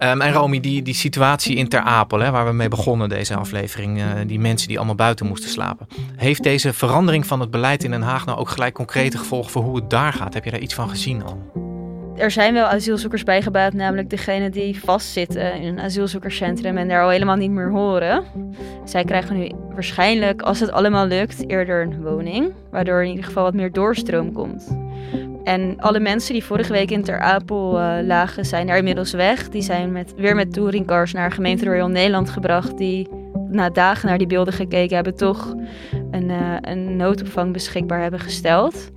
Um, 0.04 0.22
en 0.22 0.34
Romy, 0.34 0.60
die, 0.60 0.82
die 0.82 0.94
situatie 0.94 1.56
in 1.56 1.68
Ter 1.68 1.80
Apel, 1.80 2.20
hè, 2.20 2.32
waar 2.32 2.46
we 2.46 2.52
mee 2.52 2.68
begonnen 2.68 3.10
deze 3.10 3.36
aflevering, 3.36 3.98
uh, 3.98 4.06
die 4.28 4.40
mensen 4.40 4.68
die 4.68 4.78
allemaal 4.78 4.96
buiten 4.96 5.26
moesten 5.26 5.50
slapen. 5.50 5.88
Heeft 6.16 6.44
deze 6.44 6.74
verandering 6.74 7.26
van 7.26 7.40
het 7.40 7.52
beleid 7.52 7.84
in 7.84 7.92
Den 7.92 8.02
Haag 8.02 8.26
nou 8.26 8.38
ook 8.38 8.50
gelijk 8.50 8.74
concrete 8.74 9.18
gevolgen 9.18 9.52
voor 9.52 9.64
hoe 9.64 9.76
het 9.76 9.90
daar 9.90 10.14
gaat? 10.14 10.34
Heb 10.34 10.44
je 10.44 10.52
daar 10.52 10.60
iets 10.60 10.74
van 10.74 10.90
gezien 10.90 11.24
al? 11.24 11.52
Er 12.16 12.32
zijn 12.32 12.54
wel 12.54 12.66
asielzoekers 12.66 13.24
bijgebaat, 13.24 13.74
namelijk 13.74 14.10
degenen 14.10 14.52
die 14.52 14.80
vastzitten 14.80 15.54
in 15.54 15.68
een 15.68 15.80
asielzoekerscentrum 15.80 16.78
en 16.78 16.88
daar 16.88 17.04
al 17.04 17.10
helemaal 17.10 17.36
niet 17.36 17.52
meer 17.52 17.72
horen. 17.72 18.24
Zij 18.86 19.04
krijgen 19.04 19.38
nu 19.38 19.52
waarschijnlijk, 19.74 20.42
als 20.42 20.60
het 20.60 20.72
allemaal 20.72 21.06
lukt, 21.06 21.50
eerder 21.50 21.82
een 21.82 22.02
woning, 22.02 22.54
waardoor 22.72 23.04
in 23.04 23.10
ieder 23.10 23.26
geval 23.26 23.44
wat 23.44 23.54
meer 23.54 23.72
doorstroom 23.72 24.32
komt. 24.34 24.78
En 25.44 25.80
alle 25.80 26.00
mensen 26.00 26.34
die 26.34 26.44
vorige 26.44 26.72
week 26.72 26.92
in 26.92 27.04
Ter 27.04 27.20
Apel 27.20 27.80
uh, 27.80 27.98
lagen, 28.04 28.46
zijn 28.46 28.68
daar 28.68 28.78
inmiddels 28.78 29.12
weg. 29.12 29.50
Die 29.50 29.62
zijn 29.62 29.92
met, 29.92 30.14
weer 30.16 30.36
met 30.36 30.54
touringcars 30.54 31.14
naar 31.14 31.32
gemeente 31.32 31.66
Royal 31.66 31.88
Nederland 31.88 32.30
gebracht. 32.30 32.78
Die 32.78 33.08
na 33.50 33.70
dagen 33.70 34.08
naar 34.08 34.18
die 34.18 34.28
beelden 34.28 34.54
gekeken 34.54 34.96
hebben, 34.96 35.16
toch 35.16 35.56
een, 36.12 36.30
uh, 36.30 36.56
een 36.62 36.96
noodopvang 36.96 37.54
beschikbaar 37.54 38.02
hebben 38.02 38.20
gesteld. 38.20 38.90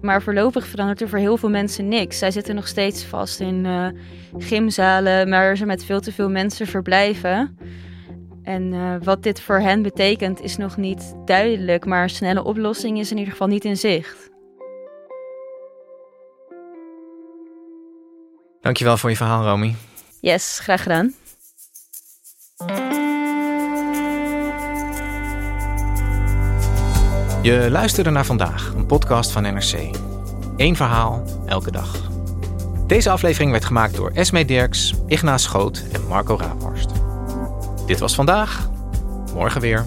Maar 0.00 0.22
voorlopig 0.22 0.66
verandert 0.66 1.00
er 1.00 1.08
voor 1.08 1.18
heel 1.18 1.36
veel 1.36 1.50
mensen 1.50 1.88
niks. 1.88 2.18
Zij 2.18 2.30
zitten 2.30 2.54
nog 2.54 2.68
steeds 2.68 3.04
vast 3.04 3.40
in 3.40 3.64
uh, 3.64 3.86
gymzalen, 4.38 5.30
waar 5.30 5.56
ze 5.56 5.66
met 5.66 5.84
veel 5.84 6.00
te 6.00 6.12
veel 6.12 6.30
mensen 6.30 6.66
verblijven. 6.66 7.56
En 8.42 8.74
wat 9.04 9.22
dit 9.22 9.40
voor 9.40 9.58
hen 9.58 9.82
betekent 9.82 10.40
is 10.40 10.56
nog 10.56 10.76
niet 10.76 11.14
duidelijk, 11.24 11.86
maar 11.86 12.02
een 12.02 12.10
snelle 12.10 12.44
oplossing 12.44 12.98
is 12.98 13.10
in 13.10 13.16
ieder 13.16 13.32
geval 13.32 13.48
niet 13.48 13.64
in 13.64 13.76
zicht. 13.76 14.31
Dankjewel 18.62 18.96
voor 18.96 19.10
je 19.10 19.16
verhaal, 19.16 19.44
Romy. 19.44 19.74
Yes, 20.20 20.58
graag 20.58 20.82
gedaan. 20.82 21.14
Je 27.42 27.68
luisterde 27.70 28.10
naar 28.10 28.26
vandaag, 28.26 28.72
een 28.76 28.86
podcast 28.86 29.30
van 29.30 29.42
NRC. 29.42 29.96
Eén 30.56 30.76
verhaal, 30.76 31.24
elke 31.46 31.70
dag. 31.70 32.10
Deze 32.86 33.10
aflevering 33.10 33.50
werd 33.50 33.64
gemaakt 33.64 33.96
door 33.96 34.10
Esme 34.10 34.44
Dirks, 34.44 34.94
Ignaas 35.06 35.42
Schoot 35.42 35.82
en 35.92 36.06
Marco 36.06 36.36
Raaphorst. 36.36 36.90
Dit 37.86 37.98
was 37.98 38.14
vandaag. 38.14 38.68
Morgen 39.34 39.60
weer. 39.60 39.86